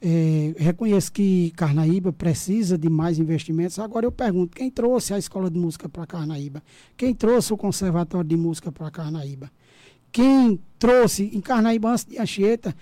É, 0.00 0.54
reconheço 0.56 1.10
que 1.10 1.50
Carnaíba 1.56 2.12
precisa 2.12 2.78
de 2.78 2.88
mais 2.88 3.18
investimentos. 3.18 3.78
Agora 3.78 4.06
eu 4.06 4.12
pergunto: 4.12 4.56
quem 4.56 4.70
trouxe 4.70 5.12
a 5.12 5.18
escola 5.18 5.50
de 5.50 5.58
música 5.58 5.88
para 5.88 6.06
Carnaíba? 6.06 6.62
Quem 6.96 7.14
trouxe 7.14 7.52
o 7.52 7.56
conservatório 7.56 8.28
de 8.28 8.36
música 8.36 8.70
para 8.70 8.90
Carnaíba? 8.90 9.50
Quem 10.12 10.60
trouxe 10.78 11.30
em 11.34 11.40
Carnaíba 11.40 11.90
antes 11.90 12.04
de 12.04 12.18
Anchieta? 12.18 12.74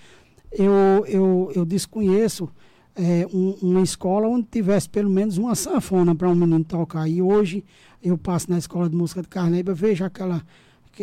Eu, 0.51 1.05
eu, 1.07 1.51
eu 1.55 1.65
desconheço 1.65 2.49
é, 2.95 3.27
um, 3.33 3.57
uma 3.61 3.81
escola 3.81 4.27
onde 4.27 4.47
tivesse 4.49 4.87
pelo 4.87 5.09
menos 5.09 5.37
uma 5.37 5.55
sanfona 5.55 6.15
para 6.15 6.29
um 6.29 6.35
menino 6.35 6.63
tocar. 6.63 7.07
E 7.07 7.21
hoje 7.21 7.65
eu 8.01 8.17
passo 8.17 8.49
na 8.49 8.57
escola 8.57 8.87
de 8.89 8.95
música 8.95 9.21
de 9.21 9.27
Carnaíba, 9.27 9.73
vejo 9.73 10.05
aquela, 10.05 10.41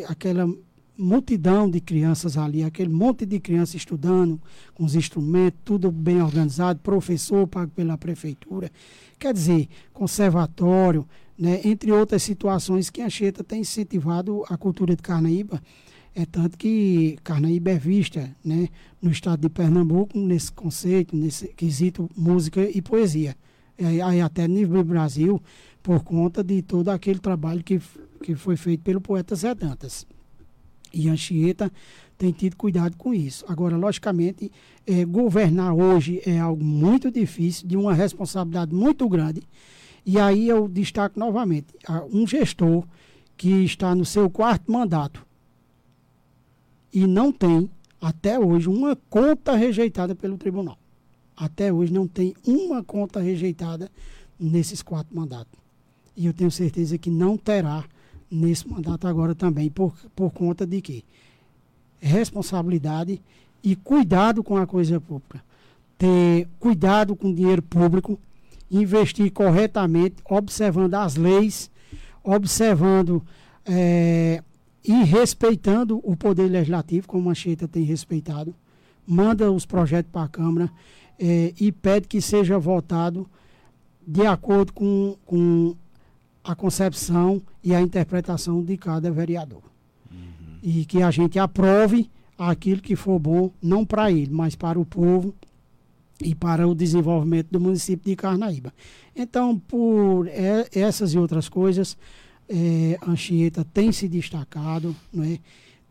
aquela 0.09 0.49
multidão 0.97 1.69
de 1.69 1.81
crianças 1.81 2.37
ali, 2.37 2.63
aquele 2.63 2.93
monte 2.93 3.27
de 3.27 3.41
crianças 3.41 3.75
estudando 3.75 4.41
com 4.75 4.85
os 4.85 4.95
instrumentos, 4.95 5.61
tudo 5.65 5.91
bem 5.91 6.23
organizado, 6.23 6.81
professor 6.81 7.47
pago 7.47 7.71
pela 7.73 7.99
prefeitura. 7.99 8.71
Quer 9.19 9.33
dizer, 9.33 9.69
conservatório, 9.93 11.07
né, 11.39 11.61
entre 11.65 11.91
outras 11.91 12.23
situações 12.23 12.91
que 12.91 13.01
a 13.01 13.11
Cheta 13.11 13.43
tem 13.43 13.61
incentivado 13.61 14.45
a 14.49 14.57
cultura 14.57 14.95
de 14.95 15.03
Carnaíba. 15.03 15.61
É 16.15 16.25
tanto 16.25 16.57
que 16.57 17.19
Carnaíba 17.25 17.73
é 17.73 17.79
vista 17.79 18.35
né, 18.45 18.69
no 19.03 19.11
estado 19.11 19.41
de 19.41 19.49
Pernambuco 19.49 20.17
nesse 20.17 20.53
conceito, 20.53 21.17
nesse 21.17 21.49
quesito 21.49 22.09
música 22.17 22.63
e 22.63 22.81
poesia. 22.81 23.37
É, 23.77 24.01
aí 24.01 24.21
até 24.21 24.47
nível 24.47 24.85
Brasil, 24.85 25.43
por 25.83 26.05
conta 26.05 26.45
de 26.45 26.63
todo 26.63 26.91
aquele 26.91 27.19
trabalho 27.19 27.65
que, 27.65 27.81
que 28.23 28.37
foi 28.37 28.57
feito 28.57 28.85
pelo 28.85 29.01
poeta 29.01 29.35
Zé 29.35 29.53
Dantas. 29.53 30.07
E 30.95 31.09
Anchieta 31.09 31.71
tem 32.17 32.31
tido 32.33 32.57
cuidado 32.57 32.97
com 32.97 33.13
isso. 33.13 33.45
Agora, 33.49 33.77
logicamente, 33.77 34.51
é, 34.87 35.05
governar 35.05 35.75
hoje 35.75 36.23
é 36.25 36.39
algo 36.39 36.65
muito 36.65 37.11
difícil, 37.11 37.67
de 37.67 37.77
uma 37.77 37.93
responsabilidade 37.93 38.75
muito 38.75 39.09
grande. 39.09 39.43
E 40.07 40.19
aí 40.19 40.49
eu 40.49 40.69
destaco 40.69 41.19
novamente, 41.19 41.75
um 42.13 42.27
gestor 42.27 42.85
que 43.37 43.65
está 43.65 43.95
no 43.95 44.05
seu 44.05 44.31
quarto 44.31 44.71
mandato 44.71 45.27
e 46.93 47.09
não 47.09 47.33
tem, 47.33 47.69
até 48.01 48.39
hoje, 48.39 48.69
uma 48.69 48.95
conta 49.11 49.57
rejeitada 49.57 50.15
pelo 50.15 50.39
tribunal. 50.39 50.79
Até 51.37 51.73
hoje 51.73 51.93
não 51.93 52.07
tem 52.07 52.35
uma 52.47 52.85
conta 52.85 53.19
rejeitada 53.19 53.91
nesses 54.39 54.81
quatro 54.81 55.17
mandatos. 55.17 55.59
E 56.17 56.27
eu 56.27 56.33
tenho 56.33 56.53
certeza 56.53 56.97
que 56.97 57.11
não 57.11 57.37
terá 57.37 57.85
nesse 58.35 58.69
mandato 58.69 59.07
agora 59.07 59.35
também, 59.35 59.71
por, 59.71 59.95
por 60.15 60.31
conta 60.31 60.67
de 60.67 60.81
que 60.81 61.05
responsabilidade 62.01 63.21
e 63.63 63.77
cuidado 63.77 64.43
com 64.43 64.57
a 64.57 64.67
coisa 64.67 65.01
pública. 65.01 65.43
Ter 65.97 66.49
cuidado 66.59 67.15
com 67.15 67.31
o 67.31 67.35
dinheiro 67.35 67.63
público, 67.63 68.19
investir 68.71 69.33
corretamente, 69.33 70.17
observando 70.29 70.95
as 70.95 71.17
leis, 71.17 71.71
observando 72.23 73.23
é, 73.65 74.43
e 74.85 74.93
respeitando 75.05 76.01
o 76.03 76.17
poder 76.17 76.49
legislativo, 76.49 77.07
como 77.07 77.23
a 77.23 77.27
Mancheta 77.27 77.69
tem 77.69 77.85
respeitado. 77.85 78.55
Manda 79.07 79.51
os 79.51 79.65
projetos 79.65 80.11
para 80.11 80.25
a 80.25 80.29
Câmara 80.29 80.71
é, 81.19 81.55
e 81.59 81.71
pede 81.71 82.09
que 82.09 82.21
seja 82.21 82.59
votado 82.59 83.27
de 84.07 84.27
acordo 84.27 84.73
com, 84.73 85.17
com 85.25 85.75
a 86.45 86.55
concepção 86.55 87.41
e 87.63 87.75
a 87.75 87.81
interpretação 87.81 88.63
de 88.63 88.77
cada 88.77 89.11
vereador. 89.11 89.63
Uhum. 90.13 90.59
E 90.63 90.85
que 90.85 91.03
a 91.03 91.11
gente 91.11 91.39
aprove 91.39 92.11
aquilo 92.39 92.83
que 92.83 92.95
for 92.95 93.19
bom, 93.19 93.51
não 93.63 93.85
para 93.85 94.13
ele, 94.13 94.31
mas 94.31 94.55
para 94.55 94.79
o 94.79 94.85
povo 94.85 95.35
e 96.21 96.35
para 96.35 96.69
o 96.69 96.75
desenvolvimento 96.75 97.49
do 97.51 97.59
município 97.59 98.11
de 98.11 98.15
Carnaíba. 98.15 98.73
Então, 99.17 99.59
por 99.59 100.29
essas 100.73 101.15
e 101.15 101.19
outras 101.19 101.49
coisas, 101.49 101.97
é, 102.49 102.99
Anchieta 103.07 103.65
tem 103.65 103.91
se 103.91 104.07
destacado, 104.07 104.95
não 105.13 105.25
é? 105.25 105.39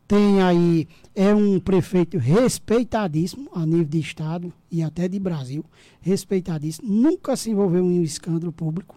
tem 0.08 0.42
aí, 0.42 0.88
é 1.16 1.34
um 1.34 1.60
prefeito 1.60 2.18
respeitadíssimo 2.18 3.50
a 3.54 3.66
nível 3.66 3.86
de 3.86 4.00
Estado 4.00 4.54
e 4.70 4.84
até 4.84 5.08
de 5.08 5.18
Brasil, 5.18 5.66
respeitadíssimo, 6.02 6.88
nunca 6.88 7.36
se 7.36 7.50
envolveu 7.50 7.84
em 7.84 8.00
um 8.00 8.04
escândalo 8.04 8.52
público, 8.52 8.96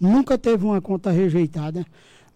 nunca 0.00 0.38
teve 0.38 0.64
uma 0.64 0.80
conta 0.80 1.10
rejeitada, 1.10 1.84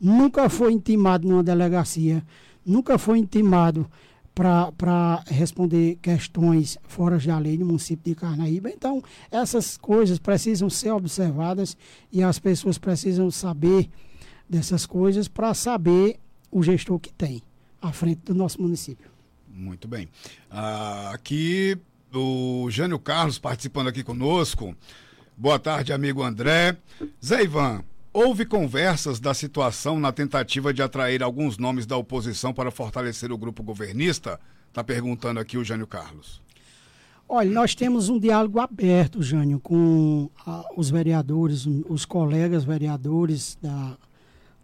nunca 0.01 0.49
foi 0.49 0.73
intimado 0.73 1.29
numa 1.29 1.43
delegacia, 1.43 2.23
nunca 2.65 2.99
foi 2.99 3.19
intimado 3.19 3.89
para 4.35 5.23
responder 5.27 5.99
questões 6.01 6.79
fora 6.85 7.19
da 7.19 7.39
lei 7.39 7.59
no 7.59 7.67
município 7.67 8.15
de 8.15 8.19
Carnaíba. 8.19 8.71
Então, 8.71 9.03
essas 9.31 9.77
coisas 9.77 10.19
precisam 10.19 10.71
ser 10.71 10.91
observadas 10.91 11.77
e 12.11 12.23
as 12.23 12.39
pessoas 12.39 12.79
precisam 12.79 13.31
saber 13.31 13.91
dessas 14.49 14.87
coisas 14.87 15.29
para 15.29 15.53
saber 15.55 16.19
o 16.51 16.63
gestor 16.63 16.99
que 16.99 17.13
tem 17.13 17.43
à 17.81 17.93
frente 17.93 18.21
do 18.25 18.35
nosso 18.35 18.61
município. 18.61 19.11
Muito 19.49 19.87
bem. 19.87 20.09
Ah, 20.51 21.11
aqui 21.13 21.77
o 22.15 22.69
Jânio 22.71 22.99
Carlos 22.99 23.39
participando 23.39 23.89
aqui 23.89 24.03
conosco. 24.03 24.75
Boa 25.43 25.59
tarde, 25.59 25.93
amigo 25.93 26.23
André. 26.23 26.77
Zé 27.21 27.43
Ivan, 27.43 27.83
houve 28.13 28.47
conversas 28.47 29.19
da 29.19 29.35
situação 29.35 29.99
na 29.99 30.13
tentativa 30.13 30.73
de 30.73 30.81
atrair 30.81 31.21
alguns 31.21 31.59
nomes 31.59 31.85
da 31.85 31.97
oposição 31.97 32.55
para 32.55 32.71
fortalecer 32.71 33.33
o 33.33 33.37
grupo 33.37 33.61
governista? 33.61 34.39
Está 34.69 34.85
perguntando 34.85 35.41
aqui 35.41 35.59
o 35.59 35.65
Jânio 35.65 35.89
Carlos. 35.89 36.41
Olha, 37.29 37.51
nós 37.51 37.75
temos 37.75 38.09
um 38.09 38.21
diálogo 38.21 38.61
aberto, 38.61 39.21
Jânio, 39.21 39.59
com 39.59 40.31
ah, 40.47 40.65
os 40.77 40.91
vereadores, 40.91 41.67
os 41.89 42.05
colegas 42.05 42.63
vereadores 42.63 43.59
da 43.61 43.99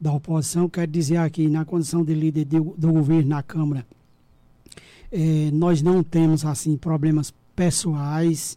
da 0.01 0.13
oposição, 0.13 0.69
quero 0.69 0.93
dizer 0.93 1.17
aqui, 1.17 1.49
na 1.49 1.65
condição 1.65 2.05
de 2.05 2.15
líder 2.15 2.45
de, 2.45 2.61
do 2.61 2.93
governo 2.93 3.31
na 3.31 3.43
Câmara, 3.43 3.85
é, 5.11 5.51
nós 5.53 5.83
não 5.83 6.05
temos 6.05 6.45
assim 6.45 6.77
problemas 6.77 7.35
pessoais 7.57 8.57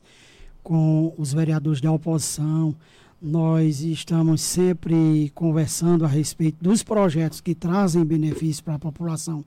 com 0.63 1.13
os 1.17 1.34
vereadores 1.34 1.82
da 1.82 1.91
oposição. 1.91 2.76
Nós 3.21 3.82
estamos 3.82 4.41
sempre 4.41 5.32
conversando 5.36 6.06
a 6.06 6.08
respeito 6.08 6.63
dos 6.63 6.82
projetos 6.82 7.39
que 7.39 7.54
trazem 7.54 8.04
benefícios 8.04 8.62
para 8.62 8.76
a 8.76 8.80
população 8.80 9.45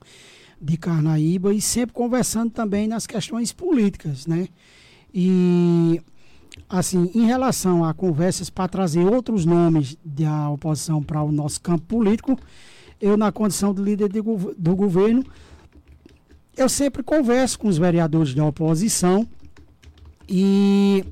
de 0.61 0.77
Carnaíba 0.77 1.53
e 1.53 1.59
sempre 1.59 1.93
conversando 1.93 2.51
também 2.51 2.87
nas 2.87 3.05
questões 3.05 3.51
políticas, 3.51 4.25
né? 4.25 4.47
E 5.13 6.01
assim, 6.69 7.11
em 7.13 7.25
relação 7.25 7.83
a 7.83 7.93
conversas 7.93 8.49
para 8.49 8.67
trazer 8.67 9.05
outros 9.05 9.45
nomes 9.45 9.97
da 10.03 10.49
oposição 10.49 11.03
para 11.03 11.21
o 11.21 11.31
nosso 11.31 11.59
campo 11.61 11.85
político, 11.85 12.39
eu, 12.99 13.17
na 13.17 13.31
condição 13.31 13.73
de 13.73 13.81
líder 13.81 14.09
de, 14.09 14.21
do 14.21 14.75
governo, 14.75 15.23
eu 16.55 16.69
sempre 16.69 17.03
converso 17.03 17.59
com 17.59 17.67
os 17.67 17.77
vereadores 17.77 18.33
da 18.33 18.45
oposição 18.45 19.27
e 20.27 21.03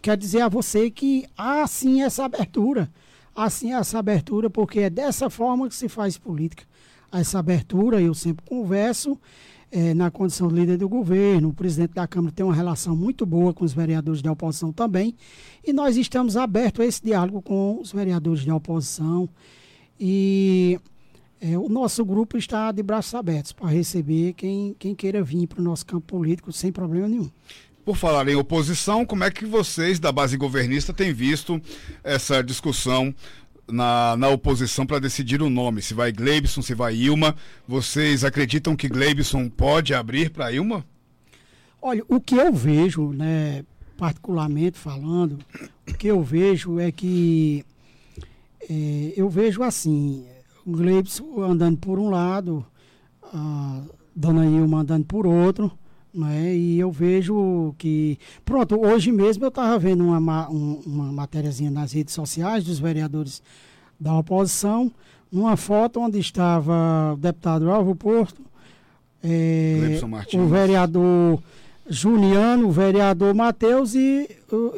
quer 0.00 0.16
dizer 0.16 0.42
a 0.42 0.48
você 0.48 0.90
que 0.90 1.26
há 1.36 1.66
sim 1.66 2.02
essa 2.02 2.24
abertura. 2.24 2.90
Há 3.34 3.48
sim 3.48 3.72
essa 3.72 3.98
abertura, 3.98 4.50
porque 4.50 4.80
é 4.80 4.90
dessa 4.90 5.30
forma 5.30 5.68
que 5.68 5.74
se 5.74 5.88
faz 5.88 6.18
política. 6.18 6.64
Essa 7.12 7.38
abertura 7.38 8.00
eu 8.00 8.14
sempre 8.14 8.44
converso 8.44 9.18
é, 9.70 9.94
na 9.94 10.10
condição 10.10 10.48
de 10.48 10.54
líder 10.54 10.76
do 10.76 10.88
governo, 10.88 11.48
o 11.48 11.54
presidente 11.54 11.94
da 11.94 12.06
Câmara 12.06 12.34
tem 12.34 12.44
uma 12.44 12.54
relação 12.54 12.96
muito 12.96 13.24
boa 13.24 13.54
com 13.54 13.64
os 13.64 13.72
vereadores 13.72 14.20
da 14.20 14.32
oposição 14.32 14.72
também, 14.72 15.14
e 15.64 15.72
nós 15.72 15.96
estamos 15.96 16.36
abertos 16.36 16.84
a 16.84 16.86
esse 16.86 17.02
diálogo 17.02 17.40
com 17.40 17.78
os 17.80 17.92
vereadores 17.92 18.44
da 18.44 18.54
oposição. 18.54 19.28
E 19.98 20.80
é, 21.40 21.56
o 21.56 21.68
nosso 21.68 22.04
grupo 22.04 22.36
está 22.36 22.72
de 22.72 22.82
braços 22.82 23.14
abertos 23.14 23.52
para 23.52 23.68
receber 23.68 24.32
quem, 24.32 24.74
quem 24.78 24.94
queira 24.94 25.22
vir 25.22 25.46
para 25.46 25.60
o 25.60 25.64
nosso 25.64 25.86
campo 25.86 26.06
político 26.06 26.52
sem 26.52 26.72
problema 26.72 27.06
nenhum. 27.06 27.30
Por 27.90 27.96
falar 27.96 28.28
em 28.28 28.36
oposição, 28.36 29.04
como 29.04 29.24
é 29.24 29.32
que 29.32 29.44
vocês 29.44 29.98
da 29.98 30.12
base 30.12 30.36
governista 30.36 30.94
têm 30.94 31.12
visto 31.12 31.60
essa 32.04 32.40
discussão 32.40 33.12
na, 33.66 34.16
na 34.16 34.28
oposição 34.28 34.86
para 34.86 35.00
decidir 35.00 35.42
o 35.42 35.50
nome, 35.50 35.82
se 35.82 35.92
vai 35.92 36.12
Gleibson, 36.12 36.62
se 36.62 36.72
vai 36.72 36.94
Ilma. 36.94 37.34
Vocês 37.66 38.22
acreditam 38.22 38.76
que 38.76 38.88
Gleibson 38.88 39.48
pode 39.48 39.92
abrir 39.92 40.30
para 40.30 40.52
Ilma? 40.52 40.86
Olha, 41.82 42.04
o 42.06 42.20
que 42.20 42.36
eu 42.36 42.52
vejo, 42.52 43.10
né, 43.10 43.64
particularmente 43.98 44.78
falando, 44.78 45.40
o 45.88 45.92
que 45.92 46.06
eu 46.06 46.22
vejo 46.22 46.78
é 46.78 46.92
que 46.92 47.64
é, 48.70 49.14
eu 49.16 49.28
vejo 49.28 49.64
assim, 49.64 50.24
o 50.64 50.70
Gleibson 50.70 51.42
andando 51.42 51.78
por 51.78 51.98
um 51.98 52.08
lado, 52.08 52.64
a 53.20 53.82
Dona 54.14 54.46
Ilma 54.46 54.82
andando 54.82 55.06
por 55.06 55.26
outro, 55.26 55.76
né? 56.12 56.54
E 56.54 56.78
eu 56.78 56.90
vejo 56.90 57.74
que. 57.78 58.18
Pronto, 58.44 58.80
hoje 58.80 59.12
mesmo 59.12 59.44
eu 59.44 59.48
estava 59.48 59.78
vendo 59.78 60.04
uma, 60.04 60.50
um, 60.50 60.80
uma 60.86 61.12
matériazinha 61.12 61.70
nas 61.70 61.92
redes 61.92 62.14
sociais 62.14 62.64
dos 62.64 62.78
vereadores 62.78 63.42
da 63.98 64.16
oposição, 64.16 64.90
numa 65.30 65.56
foto 65.56 66.00
onde 66.00 66.18
estava 66.18 67.12
o 67.12 67.16
deputado 67.16 67.70
Alvo 67.70 67.94
Porto, 67.94 68.40
é, 69.22 70.00
o 70.34 70.46
vereador 70.46 71.42
Juliano, 71.88 72.68
o 72.68 72.70
vereador 72.70 73.34
Matheus 73.34 73.94
e, 73.94 74.28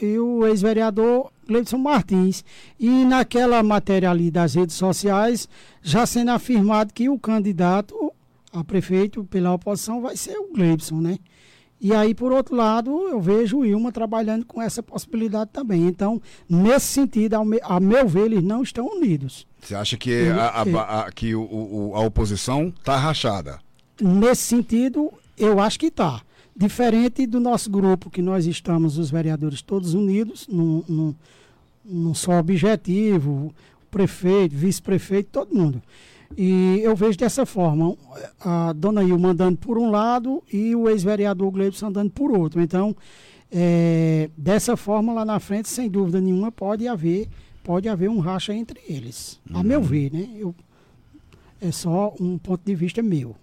e 0.01 0.19
o 0.19 0.47
ex-vereador 0.47 1.31
Gleison 1.47 1.79
Martins. 1.79 2.45
E 2.79 3.05
naquela 3.05 3.63
matéria 3.63 4.11
ali 4.11 4.31
das 4.31 4.55
redes 4.55 4.75
sociais, 4.77 5.49
já 5.83 6.07
sendo 6.07 6.31
afirmado 6.31 6.93
que 6.93 7.09
o 7.09 7.19
candidato 7.19 8.12
a 8.53 8.63
prefeito 8.63 9.25
pela 9.25 9.53
oposição 9.53 10.01
vai 10.01 10.17
ser 10.17 10.37
o 10.37 10.53
Gleibson, 10.53 11.01
né? 11.01 11.19
E 11.81 11.93
aí, 11.93 12.15
por 12.15 12.31
outro 12.31 12.55
lado, 12.55 13.09
eu 13.09 13.21
vejo 13.21 13.59
o 13.59 13.67
Ilma 13.67 13.91
trabalhando 13.91 14.47
com 14.47 14.63
essa 14.63 14.81
possibilidade 14.81 15.51
também. 15.53 15.89
Então, 15.89 16.23
nesse 16.49 16.87
sentido, 16.87 17.35
ao 17.35 17.45
me, 17.45 17.59
a 17.61 17.81
meu 17.81 18.07
ver, 18.07 18.27
eles 18.27 18.45
não 18.45 18.63
estão 18.63 18.87
unidos. 18.87 19.49
Você 19.61 19.75
acha 19.75 19.97
que, 19.97 20.09
Ele, 20.09 20.31
a, 20.31 20.47
a, 20.47 21.01
a, 21.01 21.11
que 21.11 21.35
o, 21.35 21.43
o, 21.43 21.93
a 21.97 22.01
oposição 22.01 22.69
está 22.69 22.97
rachada? 22.97 23.59
Nesse 24.01 24.43
sentido, 24.43 25.13
eu 25.37 25.59
acho 25.59 25.77
que 25.77 25.87
está. 25.87 26.23
Diferente 26.55 27.27
do 27.27 27.41
nosso 27.41 27.69
grupo, 27.69 28.11
que 28.11 28.23
nós 28.23 28.47
estamos, 28.47 28.97
os 28.97 29.11
vereadores, 29.11 29.61
todos 29.61 29.93
unidos, 29.93 30.47
num, 30.47 30.85
num, 30.89 31.15
num 31.85 32.15
só 32.15 32.39
objetivo, 32.39 33.53
prefeito, 33.91 34.55
vice-prefeito, 34.55 35.31
todo 35.33 35.53
mundo. 35.53 35.83
E 36.37 36.81
eu 36.83 36.95
vejo 36.97 37.19
dessa 37.19 37.45
forma, 37.45 37.97
a 38.41 38.73
dona 38.73 39.03
Ilma 39.03 39.31
andando 39.31 39.57
por 39.57 39.79
um 39.79 39.91
lado 39.91 40.43
e 40.53 40.75
o 40.75 40.89
ex-vereador 40.89 41.51
Gleibson 41.51 41.87
andando 41.87 42.11
por 42.11 42.31
outro. 42.31 42.61
Então, 42.61 42.97
é, 43.51 44.31
dessa 44.37 44.77
forma, 44.77 45.13
lá 45.13 45.25
na 45.25 45.39
frente, 45.39 45.69
sem 45.69 45.89
dúvida 45.89 46.21
nenhuma, 46.21 46.51
pode 46.51 46.89
haver, 46.89 47.29
pode 47.63 47.89
haver 47.89 48.09
um 48.09 48.19
racha 48.19 48.55
entre 48.55 48.81
eles. 48.89 49.41
Uhum. 49.51 49.59
A 49.59 49.63
meu 49.63 49.83
ver, 49.83 50.13
né? 50.13 50.29
Eu, 50.37 50.55
é 51.61 51.71
só 51.71 52.15
um 52.19 52.39
ponto 52.39 52.63
de 52.65 52.75
vista 52.75 53.03
meu. 53.03 53.37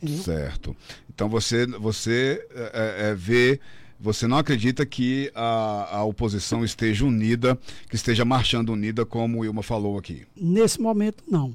Entendeu? 0.00 0.22
Certo. 0.22 0.76
Então 1.12 1.28
você, 1.28 1.66
você 1.66 2.46
é, 2.54 3.10
é, 3.10 3.14
vê 3.14 3.60
você 4.00 4.28
não 4.28 4.38
acredita 4.38 4.86
que 4.86 5.30
a, 5.34 5.96
a, 5.96 6.04
oposição 6.04 6.64
esteja 6.64 7.04
unida, 7.04 7.58
que 7.88 7.96
esteja 7.96 8.24
marchando 8.24 8.72
unida, 8.72 9.04
como 9.04 9.40
o 9.40 9.44
Ilma 9.44 9.62
falou 9.62 9.98
aqui? 9.98 10.24
Nesse 10.36 10.80
momento, 10.80 11.24
não. 11.28 11.52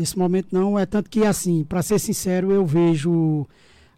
Nesse 0.00 0.18
momento 0.18 0.48
não, 0.50 0.78
é 0.78 0.86
tanto 0.86 1.10
que 1.10 1.26
assim, 1.26 1.62
para 1.62 1.82
ser 1.82 1.98
sincero, 1.98 2.50
eu 2.50 2.64
vejo 2.64 3.46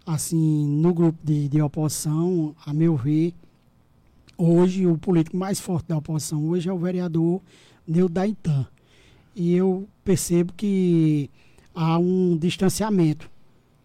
assim, 0.05 0.67
no 0.67 0.93
grupo 0.93 1.17
de, 1.23 1.49
de 1.49 1.62
oposição, 1.62 2.57
a 2.67 2.75
meu 2.75 2.97
ver, 2.97 3.33
hoje 4.37 4.85
o 4.85 4.99
político 4.99 5.37
mais 5.37 5.61
forte 5.61 5.87
da 5.87 5.97
oposição 5.97 6.45
hoje 6.49 6.69
é 6.69 6.73
o 6.73 6.77
vereador 6.77 7.41
Neu 7.87 8.11
E 9.37 9.55
eu 9.55 9.87
percebo 10.05 10.53
que 10.55 11.31
há 11.73 11.97
um 12.01 12.37
distanciamento. 12.37 13.31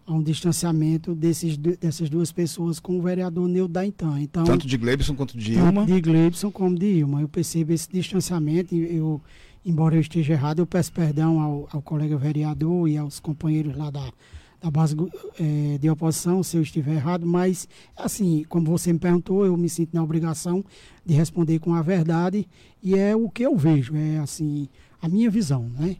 há 0.04 0.12
um 0.12 0.20
distanciamento 0.20 1.14
desses, 1.14 1.56
dessas 1.56 2.10
duas 2.10 2.32
pessoas 2.32 2.80
com 2.80 2.98
o 2.98 3.02
vereador 3.02 3.46
Neu 3.46 3.68
Daintan. 3.68 4.20
Então, 4.20 4.42
tanto 4.42 4.66
de 4.66 4.76
Gleibson 4.76 5.14
quanto 5.14 5.38
de 5.38 5.52
Ilma? 5.52 5.86
de 5.86 6.00
Gleibson 6.00 6.50
como 6.50 6.76
de 6.76 6.86
Ilma. 6.94 7.20
Eu 7.20 7.28
percebo 7.28 7.72
esse 7.72 7.88
distanciamento, 7.88 8.74
eu, 8.74 9.20
embora 9.64 9.96
eu 9.96 10.00
esteja 10.00 10.32
errado, 10.32 10.60
eu 10.60 10.66
peço 10.66 10.92
perdão 10.92 11.40
ao, 11.40 11.68
ao 11.72 11.82
colega 11.82 12.16
vereador 12.16 12.88
e 12.88 12.96
aos 12.96 13.20
companheiros 13.20 13.76
lá 13.76 13.90
da, 13.90 14.12
da 14.60 14.70
base 14.70 14.96
é, 15.38 15.78
de 15.78 15.88
oposição, 15.88 16.42
se 16.42 16.56
eu 16.56 16.62
estiver 16.62 16.94
errado, 16.94 17.26
mas, 17.26 17.68
assim, 17.96 18.44
como 18.48 18.66
você 18.66 18.92
me 18.92 18.98
perguntou, 18.98 19.44
eu 19.44 19.56
me 19.56 19.68
sinto 19.68 19.94
na 19.94 20.02
obrigação 20.02 20.64
de 21.04 21.14
responder 21.14 21.58
com 21.58 21.74
a 21.74 21.82
verdade 21.82 22.48
e 22.82 22.96
é 22.96 23.14
o 23.14 23.28
que 23.28 23.44
eu 23.44 23.56
vejo, 23.56 23.96
é, 23.96 24.18
assim, 24.18 24.68
a 25.00 25.08
minha 25.08 25.30
visão, 25.30 25.68
né? 25.78 25.96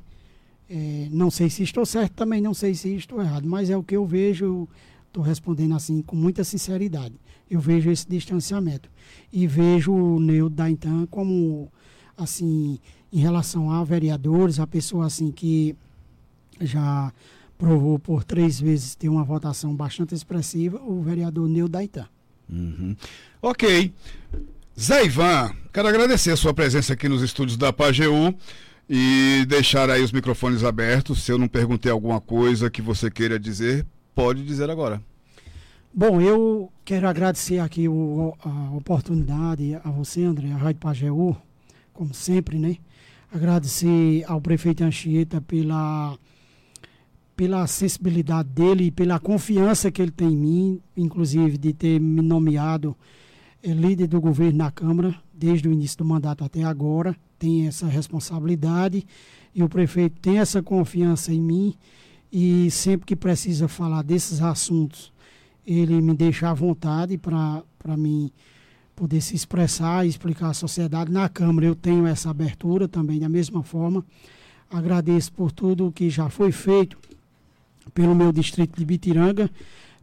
É, 0.71 1.09
não 1.11 1.31
sei 1.31 1.49
se 1.49 1.63
estou 1.63 1.87
certo, 1.87 2.13
também 2.13 2.43
não 2.43 2.53
sei 2.53 2.75
se 2.75 2.95
estou 2.95 3.23
errado, 3.23 3.49
mas 3.49 3.71
é 3.71 3.77
o 3.77 3.83
que 3.83 3.97
eu 3.97 4.05
vejo, 4.05 4.69
estou 5.07 5.23
respondendo 5.23 5.75
assim 5.75 6.03
com 6.03 6.15
muita 6.15 6.45
sinceridade. 6.45 7.15
Eu 7.51 7.59
vejo 7.59 7.91
esse 7.91 8.07
distanciamento. 8.07 8.91
E 9.33 9.47
vejo 9.47 9.93
o 9.93 10.21
Neudo 10.21 10.55
da 10.55 10.69
Intan 10.69 11.07
como, 11.07 11.73
assim, 12.19 12.79
em 13.13 13.21
relação 13.21 13.71
a 13.71 13.83
vereadores, 13.85 14.59
a 14.59 14.67
pessoa 14.67 15.07
assim 15.07 15.31
que 15.31 15.77
já 16.61 17.13
provou 17.57 17.99
por 17.99 18.25
três 18.25 18.61
vezes 18.61 18.95
ter 18.95 19.09
uma 19.09 19.25
votação 19.25 19.75
bastante 19.75 20.15
expressiva, 20.15 20.81
o 20.81 21.03
vereador 21.03 21.49
Neudo 21.49 21.73
da 21.73 21.83
Intan. 21.83 22.07
Uhum. 22.49 22.97
Ok. 23.43 23.93
Zé 24.79 25.05
Ivan, 25.05 25.51
quero 25.73 25.89
agradecer 25.89 26.31
a 26.31 26.37
sua 26.37 26.55
presença 26.55 26.93
aqui 26.93 27.09
nos 27.09 27.21
estúdios 27.21 27.57
da 27.57 27.73
PAGU 27.73 28.35
e 28.89 29.45
deixar 29.49 29.91
aí 29.91 30.03
os 30.03 30.13
microfones 30.13 30.63
abertos. 30.63 31.25
Se 31.25 31.33
eu 31.33 31.39
não 31.39 31.49
perguntei 31.49 31.91
alguma 31.91 32.21
coisa 32.21 32.71
que 32.71 32.81
você 32.81 33.11
queira 33.11 33.39
dizer, 33.39 33.85
pode 34.15 34.45
dizer 34.45 34.71
agora. 34.71 35.03
Bom, 35.93 36.21
eu 36.21 36.71
quero 36.85 37.09
agradecer 37.09 37.59
aqui 37.59 37.89
o, 37.89 38.35
a 38.45 38.77
oportunidade 38.77 39.75
a 39.83 39.91
você, 39.91 40.23
André, 40.23 40.53
a 40.53 40.57
Rádio 40.57 40.81
Pajeú, 40.81 41.37
como 41.99 42.15
sempre, 42.15 42.61
né? 42.61 42.77
Agradecer 43.33 44.25
ao 44.29 44.41
prefeito 44.41 44.85
Anchieta 44.85 45.41
pela, 45.41 46.17
pela 47.37 47.67
sensibilidade 47.67 48.49
dele 48.51 48.85
e 48.85 48.91
pela 48.93 49.19
confiança 49.19 49.91
que 49.91 50.01
ele 50.01 50.13
tem 50.13 50.29
em 50.29 50.37
mim, 50.37 50.81
inclusive 50.97 51.59
de 51.59 51.73
ter 51.73 52.01
me 52.01 52.23
nomeado 52.23 52.97
é, 53.61 53.73
líder 53.73 54.07
do 54.07 54.21
governo 54.21 54.59
na 54.59 54.71
Câmara 54.71 55.13
desde 55.35 55.69
o 55.69 55.73
início 55.73 55.99
do 55.99 56.05
mandato 56.05 56.45
até 56.45 56.63
agora 56.63 57.17
tem 57.37 57.67
essa 57.67 57.89
responsabilidade 57.89 59.05
e 59.53 59.61
o 59.61 59.69
prefeito 59.69 60.21
tem 60.21 60.39
essa 60.39 60.63
confiança 60.63 61.33
em 61.33 61.41
mim 61.41 61.75
e 62.31 62.71
sempre 62.71 63.07
que 63.07 63.17
precisa 63.17 63.67
falar 63.67 64.03
desses 64.03 64.41
assuntos, 64.41 65.13
ele 65.67 66.01
me 66.01 66.15
deixa 66.15 66.49
à 66.49 66.55
vontade 66.55 67.19
para 67.19 67.97
mim 67.97 68.31
poder 68.99 69.21
se 69.21 69.37
expressar 69.37 70.05
e 70.05 70.09
explicar 70.09 70.51
à 70.51 70.53
sociedade. 70.53 71.13
Na 71.13 71.29
Câmara 71.29 71.65
eu 71.65 71.75
tenho 71.77 72.05
essa 72.05 72.31
abertura 72.31 72.89
também 72.89 73.21
da 73.21 73.29
mesma 73.29 73.63
forma. 73.63 74.05
Agradeço 74.69 75.33
por 75.33 75.53
tudo 75.53 75.93
que 75.93 76.11
já 76.11 76.29
foi 76.29 76.51
feito 76.51 76.99
pelo 77.95 78.13
meu 78.13 78.33
distrito 78.33 78.77
de 78.77 78.85
Bitiranga, 78.85 79.49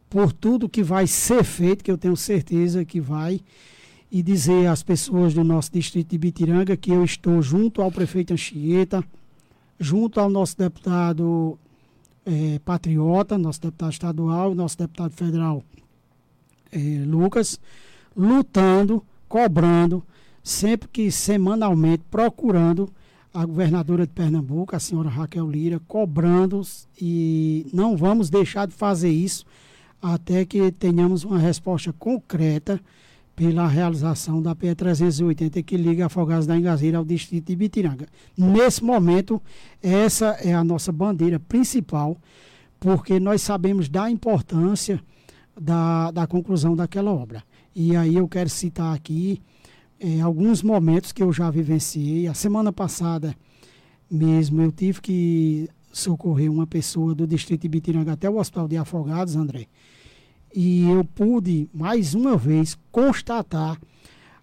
por 0.08 0.32
tudo 0.32 0.68
que 0.68 0.82
vai 0.82 1.06
ser 1.06 1.44
feito, 1.44 1.84
que 1.84 1.90
eu 1.90 1.98
tenho 1.98 2.16
certeza 2.16 2.86
que 2.86 2.98
vai 2.98 3.40
e 4.10 4.22
dizer 4.22 4.66
às 4.66 4.82
pessoas 4.82 5.34
do 5.34 5.44
nosso 5.44 5.70
distrito 5.72 6.08
de 6.08 6.18
Bitiranga 6.18 6.74
que 6.74 6.90
eu 6.90 7.04
estou 7.04 7.42
junto 7.42 7.82
ao 7.82 7.92
prefeito 7.92 8.32
Anchieta, 8.32 9.04
junto 9.78 10.18
ao 10.18 10.30
nosso 10.30 10.56
deputado 10.56 11.58
é, 12.24 12.58
patriota, 12.64 13.36
nosso 13.36 13.60
deputado 13.60 13.92
estadual, 13.92 14.54
nosso 14.54 14.78
deputado 14.78 15.12
federal 15.12 15.62
é, 16.72 17.04
Lucas, 17.04 17.60
lutando, 18.16 19.02
cobrando, 19.28 20.02
sempre 20.42 20.88
que 20.88 21.10
semanalmente 21.10 22.02
procurando 22.10 22.88
a 23.34 23.44
governadora 23.44 24.06
de 24.06 24.12
Pernambuco, 24.12 24.74
a 24.74 24.80
senhora 24.80 25.10
Raquel 25.10 25.50
Lira, 25.50 25.80
cobrando 25.86 26.62
e 26.98 27.66
não 27.72 27.96
vamos 27.96 28.30
deixar 28.30 28.66
de 28.66 28.72
fazer 28.72 29.10
isso 29.10 29.44
até 30.00 30.44
que 30.44 30.70
tenhamos 30.72 31.24
uma 31.24 31.38
resposta 31.38 31.92
concreta 31.92 32.80
pela 33.34 33.68
realização 33.68 34.40
da 34.40 34.54
PE 34.54 34.74
380 34.74 35.62
que 35.62 35.76
liga 35.76 36.06
Afogados 36.06 36.46
da 36.46 36.56
Engazeira 36.56 36.96
ao 36.96 37.04
distrito 37.04 37.48
de 37.48 37.56
Bitiranga. 37.56 38.08
Nesse 38.36 38.82
momento, 38.82 39.42
essa 39.82 40.38
é 40.40 40.54
a 40.54 40.64
nossa 40.64 40.90
bandeira 40.90 41.38
principal, 41.38 42.16
porque 42.80 43.20
nós 43.20 43.42
sabemos 43.42 43.90
da 43.90 44.10
importância 44.10 44.98
da, 45.60 46.10
da 46.10 46.26
conclusão 46.26 46.74
daquela 46.74 47.10
obra. 47.12 47.44
E 47.76 47.94
aí 47.94 48.16
eu 48.16 48.26
quero 48.26 48.48
citar 48.48 48.94
aqui 48.94 49.42
é, 50.00 50.20
alguns 50.22 50.62
momentos 50.62 51.12
que 51.12 51.22
eu 51.22 51.30
já 51.32 51.50
vivenciei. 51.50 52.26
A 52.26 52.34
semana 52.34 52.72
passada 52.72 53.36
mesmo 54.10 54.62
eu 54.62 54.72
tive 54.72 55.00
que 55.00 55.68
socorrer 55.92 56.50
uma 56.50 56.66
pessoa 56.66 57.14
do 57.14 57.26
distrito 57.26 57.62
de 57.62 57.68
Bitiranga 57.68 58.12
até 58.12 58.30
o 58.30 58.38
Hospital 58.38 58.66
de 58.66 58.78
Afogados, 58.78 59.36
André 59.36 59.68
e 60.56 60.88
eu 60.88 61.04
pude 61.04 61.68
mais 61.74 62.14
uma 62.14 62.34
vez 62.34 62.78
constatar 62.90 63.78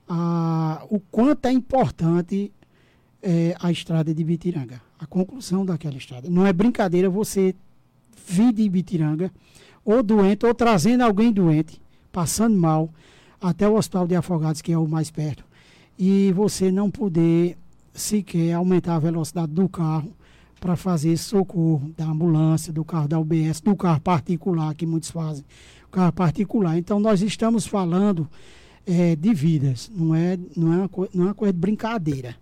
ah, 0.07 0.85
o 0.87 0.99
quanto 0.99 1.47
é 1.47 1.51
importante 1.51 2.53
é, 3.19 3.55
a 3.59 3.71
estrada 3.71 4.13
de 4.13 4.23
Bitiranga, 4.23 4.79
a 4.99 5.07
conclusão 5.07 5.65
daquela 5.65 5.97
estrada. 5.97 6.29
Não 6.29 6.45
é 6.45 6.53
brincadeira 6.53 7.09
você 7.09 7.55
vir 8.27 8.53
de 8.53 8.69
Bitiranga, 8.69 9.31
ou 9.83 10.03
doente, 10.03 10.45
ou 10.45 10.53
trazendo 10.53 11.01
alguém 11.01 11.31
doente, 11.31 11.81
passando 12.11 12.55
mal, 12.55 12.91
até 13.43 13.67
o 13.67 13.75
Hospital 13.75 14.07
de 14.07 14.15
Afogados, 14.15 14.61
que 14.61 14.71
é 14.71 14.77
o 14.77 14.87
mais 14.87 15.11
perto, 15.11 15.43
e 15.99 16.31
você 16.31 16.71
não 16.71 16.89
poder 16.89 17.57
sequer 17.93 18.53
aumentar 18.53 18.95
a 18.95 18.99
velocidade 18.99 19.51
do 19.51 19.67
carro 19.67 20.13
para 20.61 20.77
fazer 20.77 21.17
socorro 21.17 21.91
da 21.97 22.05
ambulância, 22.05 22.71
do 22.71 22.85
carro 22.85 23.05
da 23.05 23.19
UBS, 23.19 23.59
do 23.59 23.75
carro 23.75 23.99
particular, 23.99 24.73
que 24.73 24.85
muitos 24.85 25.11
fazem, 25.11 25.43
carro 25.91 26.13
particular. 26.13 26.77
Então, 26.77 27.01
nós 27.01 27.21
estamos 27.21 27.67
falando 27.67 28.29
é, 28.87 29.13
de 29.13 29.33
vidas, 29.33 29.91
não 29.93 30.15
é, 30.15 30.39
não, 30.55 30.73
é 30.73 30.77
uma 30.77 30.89
não 31.13 31.23
é 31.23 31.27
uma 31.27 31.33
coisa 31.33 31.51
de 31.51 31.59
brincadeira, 31.59 32.35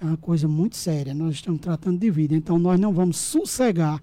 é 0.00 0.04
uma 0.04 0.16
coisa 0.16 0.48
muito 0.48 0.76
séria. 0.76 1.14
Nós 1.14 1.36
estamos 1.36 1.60
tratando 1.60 2.00
de 2.00 2.10
vida, 2.10 2.34
então 2.34 2.58
nós 2.58 2.80
não 2.80 2.92
vamos 2.92 3.16
sossegar 3.16 4.02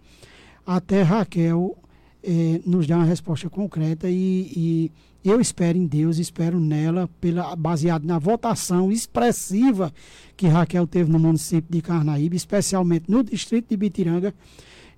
até 0.65 1.02
Raquel 1.02 1.78
é, 2.24 2.62
nos 2.65 2.88
dar 2.88 2.96
uma 2.96 3.06
resposta 3.06 3.50
concreta 3.50 4.10
e, 4.10 4.52
e, 4.56 4.91
eu 5.29 5.41
espero 5.41 5.77
em 5.77 5.85
Deus, 5.85 6.17
espero 6.17 6.59
nela, 6.59 7.09
pela, 7.19 7.55
baseado 7.55 8.05
na 8.05 8.19
votação 8.19 8.91
expressiva 8.91 9.91
que 10.38 10.47
Raquel 10.47 10.85
teve 10.85 11.11
no 11.11 11.19
município 11.19 11.71
de 11.71 11.81
Carnaíba, 11.81 12.35
especialmente 12.35 13.09
no 13.09 13.23
distrito 13.23 13.69
de 13.69 13.77
Bitiranga, 13.77 14.33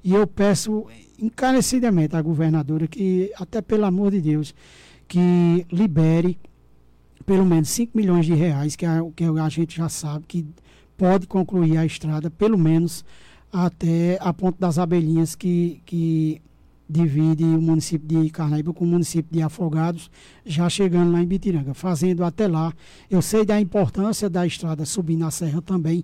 e 0.03 0.13
eu 0.13 0.27
peço 0.27 0.85
encarecidamente 1.19 2.15
à 2.15 2.21
governadora 2.21 2.87
que, 2.87 3.31
até 3.37 3.61
pelo 3.61 3.85
amor 3.85 4.11
de 4.11 4.21
Deus, 4.21 4.53
que 5.07 5.65
libere 5.71 6.37
pelo 7.25 7.45
menos 7.45 7.69
5 7.69 7.97
milhões 7.97 8.25
de 8.25 8.33
reais, 8.33 8.75
que 8.75 8.85
a, 8.85 9.01
que 9.15 9.23
a 9.23 9.49
gente 9.49 9.77
já 9.77 9.89
sabe 9.89 10.25
que 10.27 10.45
pode 10.97 11.27
concluir 11.27 11.77
a 11.77 11.85
estrada, 11.85 12.29
pelo 12.29 12.57
menos 12.57 13.03
até 13.51 14.17
a 14.21 14.33
Ponte 14.33 14.59
das 14.59 14.77
Abelhinhas, 14.77 15.35
que, 15.35 15.81
que 15.85 16.41
divide 16.89 17.43
o 17.43 17.61
município 17.61 18.07
de 18.07 18.29
Carnaíba 18.29 18.73
com 18.73 18.85
o 18.85 18.87
município 18.87 19.31
de 19.31 19.41
Afogados, 19.41 20.09
já 20.45 20.69
chegando 20.69 21.11
lá 21.11 21.21
em 21.21 21.25
Bitiranga, 21.25 21.73
fazendo 21.73 22.23
até 22.23 22.47
lá. 22.47 22.73
Eu 23.09 23.21
sei 23.21 23.45
da 23.45 23.59
importância 23.59 24.29
da 24.29 24.45
estrada 24.45 24.85
subir 24.85 25.17
na 25.17 25.29
serra 25.31 25.61
também, 25.61 26.03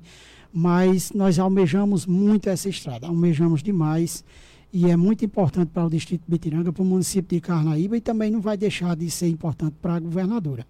mas 0.52 1.12
nós 1.12 1.40
almejamos 1.40 2.06
muito 2.06 2.50
essa 2.50 2.70
estrada, 2.70 3.08
almejamos 3.08 3.64
demais 3.64 4.24
e 4.72 4.90
é 4.90 4.98
muito 4.98 5.24
importante 5.24 5.70
para 5.70 5.86
o 5.86 5.90
distrito 5.90 6.24
de 6.26 6.32
Bitiranga, 6.32 6.74
para 6.74 6.82
o 6.82 6.86
município 6.86 7.38
de 7.38 7.42
Carnaíba 7.42 7.96
e 7.96 8.02
também 8.02 8.32
não 8.32 8.42
vai 8.42 8.58
deixar 8.58 8.96
de 8.96 9.10
ser 9.10 9.28
importante 9.28 9.76
para 9.82 9.96
a 9.96 10.00
governadora. 10.00 10.66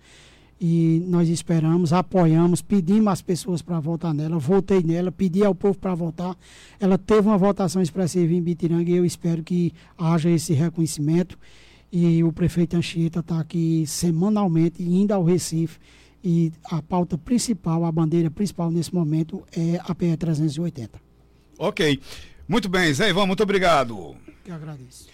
E 0.65 1.04
nós 1.06 1.28
esperamos, 1.28 1.91
apoiamos, 1.91 2.62
pedimos 2.62 3.12
às 3.12 3.21
pessoas 3.21 3.62
para 3.62 3.82
votar 3.82 4.13
nela, 4.13 4.39
votei 4.39 4.82
nela, 4.82 5.12
pedi 5.12 5.43
ao 5.43 5.54
povo 5.54 5.78
para 5.78 5.93
votar. 5.93 6.38
Ela 6.80 6.97
teve 6.97 7.28
uma 7.28 7.38
votação 7.38 7.82
expressiva 7.82 8.32
em 8.32 8.41
Bitiranga 8.41 8.89
e 8.89 8.95
eu 8.95 9.04
espero 9.04 9.43
que 9.43 9.73
haja 9.97 10.30
esse 10.30 10.54
reconhecimento. 10.54 11.38
E 11.91 12.23
o 12.23 12.32
prefeito 12.32 12.78
Anchieta 12.78 13.19
está 13.19 13.41
aqui 13.41 13.84
semanalmente 13.86 14.82
indo 14.82 15.12
ao 15.12 15.26
Recife 15.26 15.78
e 16.23 16.54
a 16.63 16.82
pauta 16.82 17.17
principal, 17.17 17.84
a 17.84 17.91
bandeira 17.91 18.32
principal 18.32 18.71
nesse 18.71 18.95
momento 18.95 19.43
é 19.52 19.82
a 19.84 19.93
PE 19.93 20.15
380. 20.15 20.97
Ok. 21.60 21.99
Muito 22.47 22.69
bem, 22.69 22.93
Zé 22.93 23.10
Ivan, 23.10 23.26
muito 23.26 23.43
obrigado. 23.43 24.15
Que 24.45 24.52
agradeço. 24.52 25.10